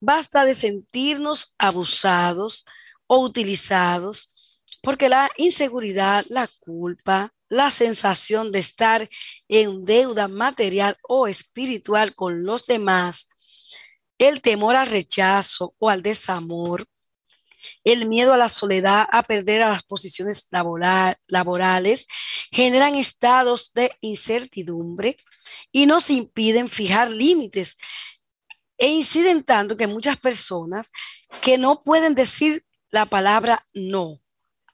Basta 0.02 0.44
de 0.44 0.56
sentirnos 0.56 1.56
abusados 1.58 2.66
o 3.08 3.20
utilizados 3.20 4.39
porque 4.82 5.10
la 5.10 5.30
inseguridad, 5.38 6.26
la 6.30 6.48
culpa, 6.60 7.34
la 7.50 7.72
sensación 7.72 8.52
de 8.52 8.60
estar 8.60 9.10
en 9.48 9.86
deuda 9.86 10.28
material 10.28 10.98
o 11.08 11.28
espiritual 11.28 12.16
con 12.16 12.44
los 12.44 12.68
demás, 12.68 13.30
el 14.18 14.42
temor 14.42 14.76
al 14.76 14.88
rechazo 14.88 15.76
o 15.80 15.90
al 15.90 16.04
desamor, 16.04 16.86
el 17.84 18.08
miedo 18.08 18.34
a 18.34 18.38
la 18.38 18.50
soledad, 18.50 19.08
a 19.12 19.24
perder 19.24 19.62
las 19.62 19.84
posiciones 19.84 20.48
laborales, 21.28 22.08
generan 22.52 22.96
estados 22.96 23.74
de 23.74 23.92
incertidumbre 24.02 25.18
y 25.72 25.86
nos 25.86 26.10
impiden 26.10 26.70
fijar 26.70 27.10
límites 27.10 27.78
e 28.78 28.88
inciden 28.88 29.44
tanto 29.44 29.76
que 29.76 29.88
muchas 29.88 30.18
personas 30.18 30.92
que 31.42 31.58
no 31.58 31.84
pueden 31.84 32.16
decir 32.16 32.66
la 32.92 33.06
palabra 33.06 33.66
no 33.74 34.22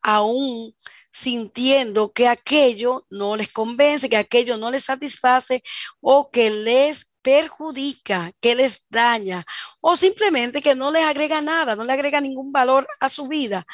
aún 0.05 0.75
sintiendo 1.09 2.13
que 2.13 2.27
aquello 2.27 3.07
no 3.09 3.35
les 3.35 3.51
convence, 3.51 4.07
que 4.07 4.17
aquello 4.17 4.55
no 4.55 4.69
les 4.69 4.83
satisface 4.83 5.63
o 5.99 6.29
que 6.29 6.51
les 6.51 7.11
perjudica, 7.23 8.31
que 8.39 8.53
les 8.53 8.85
daña 8.87 9.43
o 9.81 9.95
simplemente 9.95 10.61
que 10.61 10.75
no 10.75 10.91
les 10.91 11.03
agrega 11.03 11.41
nada, 11.41 11.75
no 11.75 11.83
le 11.83 11.93
agrega 11.93 12.21
ningún 12.21 12.51
valor 12.51 12.87
a 12.99 13.09
su 13.09 13.27
vida. 13.27 13.65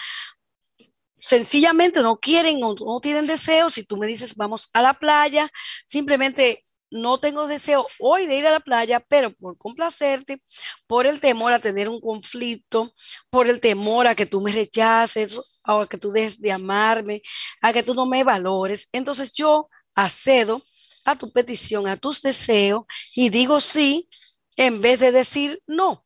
Sencillamente 1.17 2.02
no 2.02 2.17
quieren 2.17 2.63
o 2.63 2.76
no 2.76 3.02
tienen 3.02 3.28
deseo. 3.28 3.70
Si 3.70 3.84
tú 3.84 3.98
me 3.98 4.08
dices 4.08 4.36
vamos 4.38 4.70
a 4.74 4.82
la 4.82 4.94
playa, 4.94 5.52
simplemente 5.86 6.65
no 6.91 7.19
tengo 7.19 7.47
deseo 7.47 7.88
hoy 7.99 8.25
de 8.27 8.38
ir 8.38 8.47
a 8.47 8.51
la 8.51 8.60
playa, 8.60 8.99
pero 8.99 9.34
por 9.34 9.58
complacerte, 9.58 10.41
por 10.88 11.08
el 11.08 11.19
temor 11.19 11.54
a 11.54 11.60
tener 11.60 11.89
un 11.89 11.99
conflicto, 12.01 12.93
por 13.30 13.47
el 13.47 13.60
temor 13.60 14.08
a 14.08 14.15
que 14.15 14.25
tú 14.25 14.41
me 14.41 14.51
rechaces, 14.51 15.39
o 15.67 15.82
a 15.82 15.88
que 15.88 15.97
tú 15.97 16.12
dejes 16.12 16.41
de 16.41 16.51
amarme, 16.51 17.21
a 17.62 17.73
que 17.73 17.84
tú 17.84 17.93
no 17.93 18.06
me 18.06 18.23
valores. 18.23 18.89
Entonces 18.91 19.34
yo 19.34 19.69
accedo 19.95 20.62
a 21.06 21.15
tu 21.17 21.32
petición, 21.32 21.88
a 21.88 21.97
tus 21.97 22.21
deseos 22.21 22.84
y 23.15 23.30
digo 23.30 23.60
sí 23.60 24.10
en 24.58 24.82
vez 24.82 24.99
de 24.99 25.12
decir 25.12 25.62
no, 25.65 26.06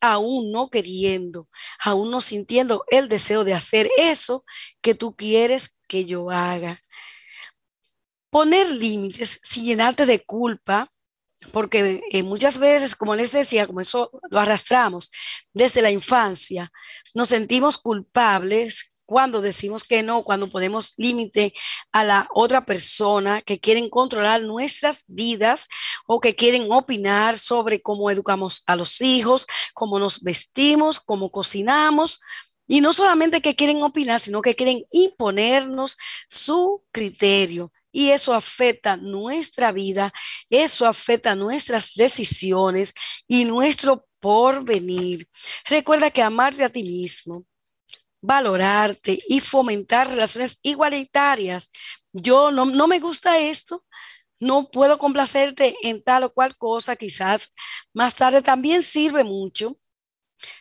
aún 0.00 0.52
no 0.52 0.70
queriendo, 0.70 1.48
aún 1.80 2.10
no 2.10 2.20
sintiendo 2.20 2.84
el 2.90 3.08
deseo 3.08 3.44
de 3.44 3.54
hacer 3.54 3.90
eso 3.98 4.44
que 4.80 4.94
tú 4.94 5.14
quieres 5.16 5.80
que 5.88 6.04
yo 6.04 6.30
haga 6.30 6.82
poner 8.38 8.70
límites 8.70 9.40
sin 9.42 9.64
llenarte 9.64 10.06
de 10.06 10.24
culpa, 10.24 10.92
porque 11.50 12.00
eh, 12.12 12.22
muchas 12.22 12.60
veces, 12.60 12.94
como 12.94 13.16
les 13.16 13.32
decía, 13.32 13.66
como 13.66 13.80
eso 13.80 14.12
lo 14.30 14.38
arrastramos 14.38 15.10
desde 15.52 15.82
la 15.82 15.90
infancia, 15.90 16.70
nos 17.14 17.30
sentimos 17.30 17.78
culpables 17.78 18.92
cuando 19.06 19.40
decimos 19.40 19.82
que 19.82 20.04
no, 20.04 20.22
cuando 20.22 20.48
ponemos 20.48 20.94
límite 20.98 21.52
a 21.90 22.04
la 22.04 22.28
otra 22.32 22.64
persona 22.64 23.42
que 23.42 23.58
quieren 23.58 23.90
controlar 23.90 24.40
nuestras 24.42 25.04
vidas 25.08 25.66
o 26.06 26.20
que 26.20 26.36
quieren 26.36 26.70
opinar 26.70 27.38
sobre 27.38 27.82
cómo 27.82 28.08
educamos 28.08 28.62
a 28.68 28.76
los 28.76 29.00
hijos, 29.00 29.48
cómo 29.74 29.98
nos 29.98 30.22
vestimos, 30.22 31.00
cómo 31.00 31.32
cocinamos. 31.32 32.20
Y 32.68 32.82
no 32.82 32.92
solamente 32.92 33.42
que 33.42 33.56
quieren 33.56 33.82
opinar, 33.82 34.20
sino 34.20 34.42
que 34.42 34.54
quieren 34.54 34.84
imponernos 34.92 35.96
su 36.28 36.84
criterio 36.92 37.72
y 37.98 38.12
eso 38.12 38.32
afecta 38.32 38.96
nuestra 38.96 39.72
vida, 39.72 40.12
eso 40.48 40.86
afecta 40.86 41.34
nuestras 41.34 41.94
decisiones 41.94 42.94
y 43.26 43.44
nuestro 43.44 44.06
porvenir. 44.20 45.28
Recuerda 45.68 46.12
que 46.12 46.22
amarte 46.22 46.62
a 46.62 46.68
ti 46.68 46.84
mismo, 46.84 47.44
valorarte 48.20 49.18
y 49.26 49.40
fomentar 49.40 50.08
relaciones 50.08 50.60
igualitarias. 50.62 51.72
Yo 52.12 52.52
no, 52.52 52.66
no 52.66 52.86
me 52.86 53.00
gusta 53.00 53.36
esto, 53.40 53.84
no 54.38 54.70
puedo 54.70 54.96
complacerte 54.96 55.74
en 55.82 56.00
tal 56.00 56.22
o 56.22 56.32
cual 56.32 56.56
cosa, 56.56 56.94
quizás 56.94 57.52
más 57.92 58.14
tarde 58.14 58.42
también 58.42 58.84
sirve 58.84 59.24
mucho 59.24 59.76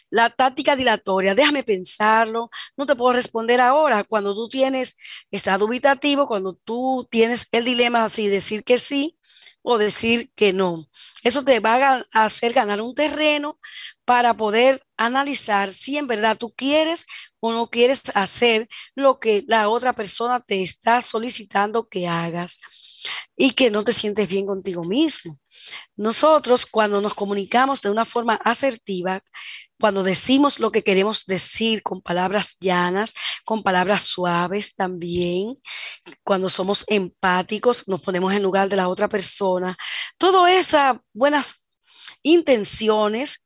la 0.10 0.30
táctica 0.30 0.76
dilatoria, 0.76 1.36
déjame 1.36 1.64
pensarlo, 1.64 2.50
no 2.76 2.86
te 2.86 2.96
puedo 2.96 3.14
responder 3.14 3.62
ahora. 3.62 4.04
Cuando 4.04 4.34
tú 4.36 4.50
tienes 4.50 4.98
estado 5.32 5.66
dubitativo, 5.68 6.28
cuando 6.28 6.54
tú 6.56 7.08
tienes 7.12 7.48
el 7.52 7.66
dilema 7.66 8.04
así, 8.06 8.28
decir 8.28 8.64
que 8.64 8.78
sí 8.78 9.18
o 9.62 9.78
decir 9.78 10.32
que 10.36 10.54
no. 10.54 10.88
Eso 11.24 11.44
te 11.44 11.60
va 11.60 12.06
a 12.12 12.24
hacer 12.26 12.54
ganar 12.54 12.82
un 12.82 12.96
terreno 12.96 13.60
para 14.06 14.34
poder 14.36 14.82
analizar 14.96 15.72
si 15.72 15.98
en 15.98 16.08
verdad 16.08 16.38
tú 16.38 16.54
quieres 16.56 17.06
o 17.40 17.52
no 17.52 17.68
quieres 17.70 18.04
hacer 18.16 18.70
lo 18.96 19.20
que 19.20 19.44
la 19.48 19.70
otra 19.70 19.94
persona 19.94 20.40
te 20.40 20.64
está 20.64 21.02
solicitando 21.02 21.90
que 21.90 22.08
hagas 22.08 22.62
y 23.36 23.52
que 23.52 23.70
no 23.70 23.84
te 23.84 23.94
sientes 23.94 24.28
bien 24.28 24.46
contigo 24.46 24.84
mismo. 24.84 25.40
Nosotros 25.96 26.66
cuando 26.66 27.02
nos 27.02 27.14
comunicamos 27.14 27.82
de 27.82 27.90
una 27.90 28.06
forma 28.06 28.36
asertiva, 28.44 29.22
cuando 29.80 30.04
decimos 30.04 30.60
lo 30.60 30.72
que 30.72 30.84
queremos 30.84 31.26
decir 31.26 31.84
con 31.84 32.02
palabras 32.02 32.58
llanas, 32.60 33.14
con 33.46 33.64
palabras 33.64 34.04
suaves 34.04 34.76
también, 34.76 35.58
cuando 36.24 36.50
somos 36.50 36.86
empáticos, 36.88 37.88
nos 37.88 38.02
ponemos 38.02 38.34
en 38.34 38.44
lugar 38.44 38.70
de 38.70 38.76
la 38.76 38.90
otra 38.90 39.08
persona, 39.08 39.78
todas 40.18 40.52
esas 40.52 40.98
buenas 41.14 41.66
intenciones 42.24 43.46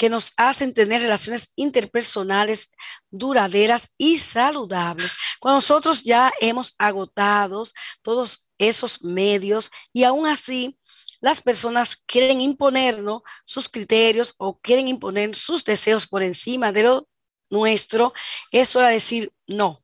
que 0.00 0.08
nos 0.08 0.32
hacen 0.38 0.72
tener 0.72 1.02
relaciones 1.02 1.52
interpersonales 1.56 2.70
duraderas 3.10 3.92
y 3.98 4.18
saludables. 4.18 5.14
Cuando 5.38 5.56
nosotros 5.56 6.04
ya 6.04 6.32
hemos 6.40 6.74
agotado 6.78 7.62
todos 8.00 8.50
esos 8.56 9.04
medios 9.04 9.70
y 9.92 10.04
aún 10.04 10.26
así 10.26 10.78
las 11.20 11.42
personas 11.42 11.96
quieren 12.06 12.40
imponernos 12.40 13.22
sus 13.44 13.68
criterios 13.68 14.34
o 14.38 14.58
quieren 14.58 14.88
imponer 14.88 15.34
sus 15.34 15.64
deseos 15.64 16.06
por 16.06 16.22
encima 16.22 16.72
de 16.72 16.84
lo 16.84 17.08
nuestro, 17.50 18.12
es 18.52 18.74
hora 18.76 18.88
de 18.88 18.94
decir, 18.94 19.32
no, 19.46 19.82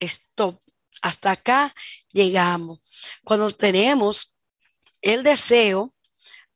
stop, 0.00 0.58
hasta 1.02 1.32
acá 1.32 1.74
llegamos. 2.12 2.80
Cuando 3.24 3.50
tenemos 3.50 4.36
el 5.02 5.22
deseo 5.22 5.94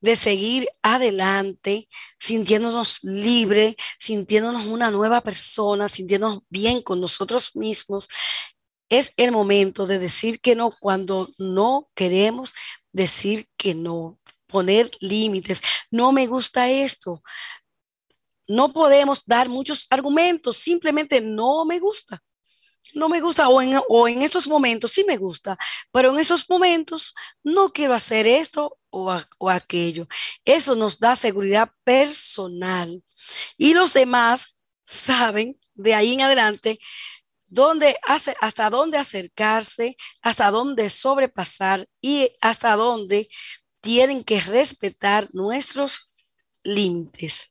de 0.01 0.17
seguir 0.17 0.69
adelante, 0.83 1.89
sintiéndonos 2.19 3.03
libre, 3.03 3.77
sintiéndonos 3.99 4.67
una 4.67 4.91
nueva 4.91 5.21
persona, 5.21 5.89
sintiéndonos 5.89 6.41
bien 6.49 6.83
con 6.83 7.01
nosotros 7.01 7.55
mismos, 7.55 8.09
es 8.89 9.13
el 9.17 9.33
momento 9.33 9.87
de 9.87 9.99
decir 9.99 10.41
que 10.41 10.55
no 10.55 10.71
cuando 10.71 11.29
no 11.39 11.89
queremos 11.95 12.55
decir 12.97 13.47
que 13.57 13.75
no, 13.75 14.19
poner 14.47 14.91
límites. 15.01 15.61
No 15.91 16.13
me 16.13 16.27
gusta 16.27 16.69
esto. 16.69 17.23
No 18.49 18.73
podemos 18.73 19.25
dar 19.27 19.49
muchos 19.49 19.87
argumentos, 19.91 20.57
simplemente 20.57 21.21
no 21.21 21.65
me 21.65 21.79
gusta 21.79 22.23
no 22.95 23.09
me 23.09 23.21
gusta 23.21 23.49
o 23.49 23.61
en, 23.61 23.79
o 23.89 24.09
en 24.09 24.23
momentos 24.49 24.93
sí 24.93 25.05
me 25.05 25.17
gusta, 25.17 25.59
pero 25.93 26.13
en 26.13 26.19
esos 26.19 26.49
momentos 26.49 27.15
no 27.43 27.71
quiero 27.71 27.95
hacer 27.95 28.27
esto 28.27 28.79
o, 28.91 29.15
o 29.39 29.51
aquello. 29.51 30.07
Eso 30.45 30.75
nos 30.77 30.99
da 30.99 31.17
seguridad 31.17 31.71
personal 31.85 33.03
y 33.57 33.75
los 33.75 33.93
demás 33.93 34.57
saben 34.87 35.59
de 35.75 35.95
ahí 35.95 36.15
en 36.15 36.23
adelante 36.23 36.79
dónde 37.57 37.97
hace, 38.07 38.37
hasta 38.41 38.71
dónde 38.71 38.99
acercarse, 38.99 39.97
hasta 40.23 40.51
dónde 40.51 40.89
sobrepasar 40.91 41.89
y 42.01 42.31
hasta 42.41 42.77
dónde 42.77 43.29
tienen 43.81 44.23
que 44.23 44.41
respetar 44.41 45.29
nuestros 45.33 46.13
límites. 46.63 47.51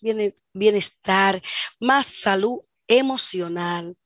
bienestar, 0.52 1.42
más 1.80 2.06
salud 2.06 2.60
emocional. 2.86 3.96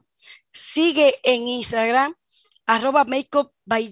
Sigue 0.53 1.19
en 1.23 1.47
Instagram, 1.49 2.15
arroba 2.67 3.05
makeup 3.05 3.53
by 3.65 3.91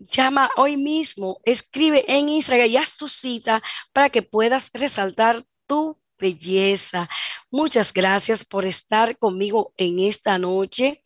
Llama 0.00 0.50
hoy 0.56 0.76
mismo, 0.76 1.40
escribe 1.44 2.04
en 2.06 2.28
Instagram 2.28 2.68
y 2.68 2.76
haz 2.76 2.96
tu 2.96 3.08
cita 3.08 3.60
para 3.92 4.10
que 4.10 4.22
puedas 4.22 4.70
resaltar 4.72 5.44
tu 5.66 5.98
belleza. 6.18 7.08
Muchas 7.50 7.92
gracias 7.92 8.44
por 8.44 8.64
estar 8.64 9.18
conmigo 9.18 9.72
en 9.76 9.98
esta 9.98 10.38
noche. 10.38 11.02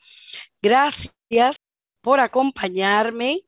Gracias 0.60 1.56
por 2.02 2.20
acompañarme 2.20 3.42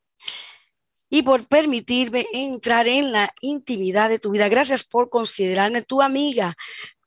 y 1.09 1.23
por 1.23 1.47
permitirme 1.47 2.25
entrar 2.33 2.87
en 2.87 3.11
la 3.11 3.33
intimidad 3.41 4.09
de 4.09 4.19
tu 4.19 4.31
vida. 4.31 4.49
Gracias 4.49 4.83
por 4.83 5.09
considerarme 5.09 5.81
tu 5.81 6.01
amiga, 6.01 6.55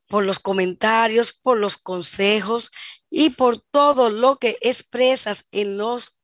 por 0.09 0.24
los 0.24 0.38
comentarios, 0.38 1.32
por 1.32 1.59
los 1.59 1.76
consejos 1.76 2.70
y 3.11 3.30
por 3.30 3.61
todo 3.70 4.11
lo 4.11 4.38
que 4.38 4.57
expresas 4.61 5.46
en 5.51 5.78
los 5.78 6.18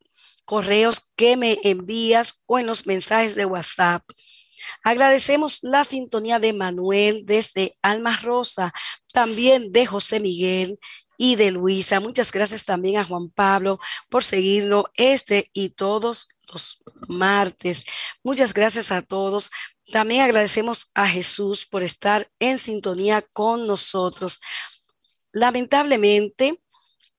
correos 0.44 1.12
que 1.16 1.36
me 1.36 1.58
envías 1.62 2.42
o 2.46 2.58
en 2.58 2.66
los 2.66 2.86
mensajes 2.86 3.34
de 3.34 3.46
WhatsApp. 3.46 4.02
Agradecemos 4.82 5.60
la 5.62 5.84
sintonía 5.84 6.38
de 6.38 6.52
Manuel 6.52 7.24
desde 7.26 7.76
Alma 7.82 8.18
Rosa, 8.22 8.72
también 9.12 9.72
de 9.72 9.86
José 9.86 10.20
Miguel 10.20 10.78
y 11.18 11.36
de 11.36 11.50
Luisa. 11.50 12.00
Muchas 12.00 12.32
gracias 12.32 12.64
también 12.64 12.98
a 12.98 13.04
Juan 13.04 13.30
Pablo 13.30 13.78
por 14.08 14.24
seguirlo 14.24 14.90
este 14.96 15.50
y 15.52 15.70
todos 15.70 16.28
martes. 17.08 17.84
Muchas 18.22 18.52
gracias 18.52 18.92
a 18.92 19.02
todos. 19.02 19.50
También 19.92 20.22
agradecemos 20.22 20.90
a 20.94 21.06
Jesús 21.08 21.66
por 21.66 21.82
estar 21.82 22.30
en 22.38 22.58
sintonía 22.58 23.22
con 23.32 23.66
nosotros. 23.66 24.40
Lamentablemente, 25.32 26.60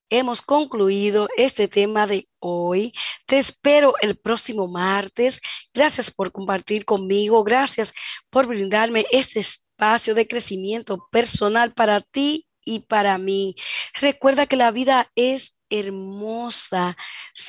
hemos 0.10 0.42
concluido 0.42 1.28
este 1.38 1.68
tema 1.68 2.08
de 2.08 2.28
hoy. 2.40 2.94
Te 3.26 3.40
espero 3.40 3.94
el 4.02 4.16
próximo 4.18 4.68
martes. 4.68 5.42
Gracias 5.74 6.12
por 6.12 6.32
compartir 6.32 6.86
conmigo. 6.86 7.44
Gracias 7.44 7.94
por 8.30 8.48
brindarme 8.48 9.06
este 9.12 9.40
espacio 9.40 10.16
de 10.16 10.28
crecimiento 10.28 11.08
personal 11.12 11.74
para 11.74 12.02
ti 12.02 12.48
y 12.64 12.80
para 12.80 13.18
mí. 13.18 13.56
Recuerda 14.00 14.48
que 14.48 14.56
la 14.56 14.72
vida 14.72 15.12
es 15.16 15.58
hermosa. 15.70 16.98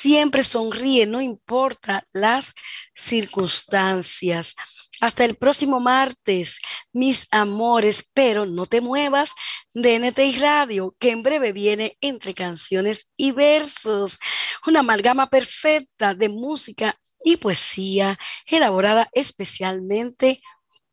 Siempre 0.06 0.44
sonríe, 0.44 1.04
no 1.04 1.20
importa 1.20 2.06
las 2.12 2.54
circunstancias. 2.94 4.54
Hasta 5.00 5.24
el 5.24 5.34
próximo 5.34 5.80
martes, 5.80 6.60
mis 6.92 7.26
amores, 7.32 8.08
pero 8.14 8.46
no 8.46 8.66
te 8.66 8.80
muevas 8.80 9.32
de 9.74 9.98
NTI 9.98 10.38
Radio, 10.38 10.94
que 11.00 11.10
en 11.10 11.24
breve 11.24 11.50
viene 11.50 11.98
entre 12.00 12.34
canciones 12.34 13.10
y 13.16 13.32
versos, 13.32 14.20
una 14.64 14.78
amalgama 14.78 15.28
perfecta 15.28 16.14
de 16.14 16.28
música 16.28 16.96
y 17.24 17.38
poesía 17.38 18.16
elaborada 18.46 19.08
especialmente 19.12 20.40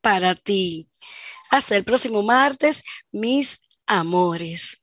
para 0.02 0.34
ti. 0.34 0.90
Hasta 1.52 1.78
el 1.78 1.84
próximo 1.84 2.24
martes, 2.24 2.82
mis 3.12 3.62
amores. 3.86 4.83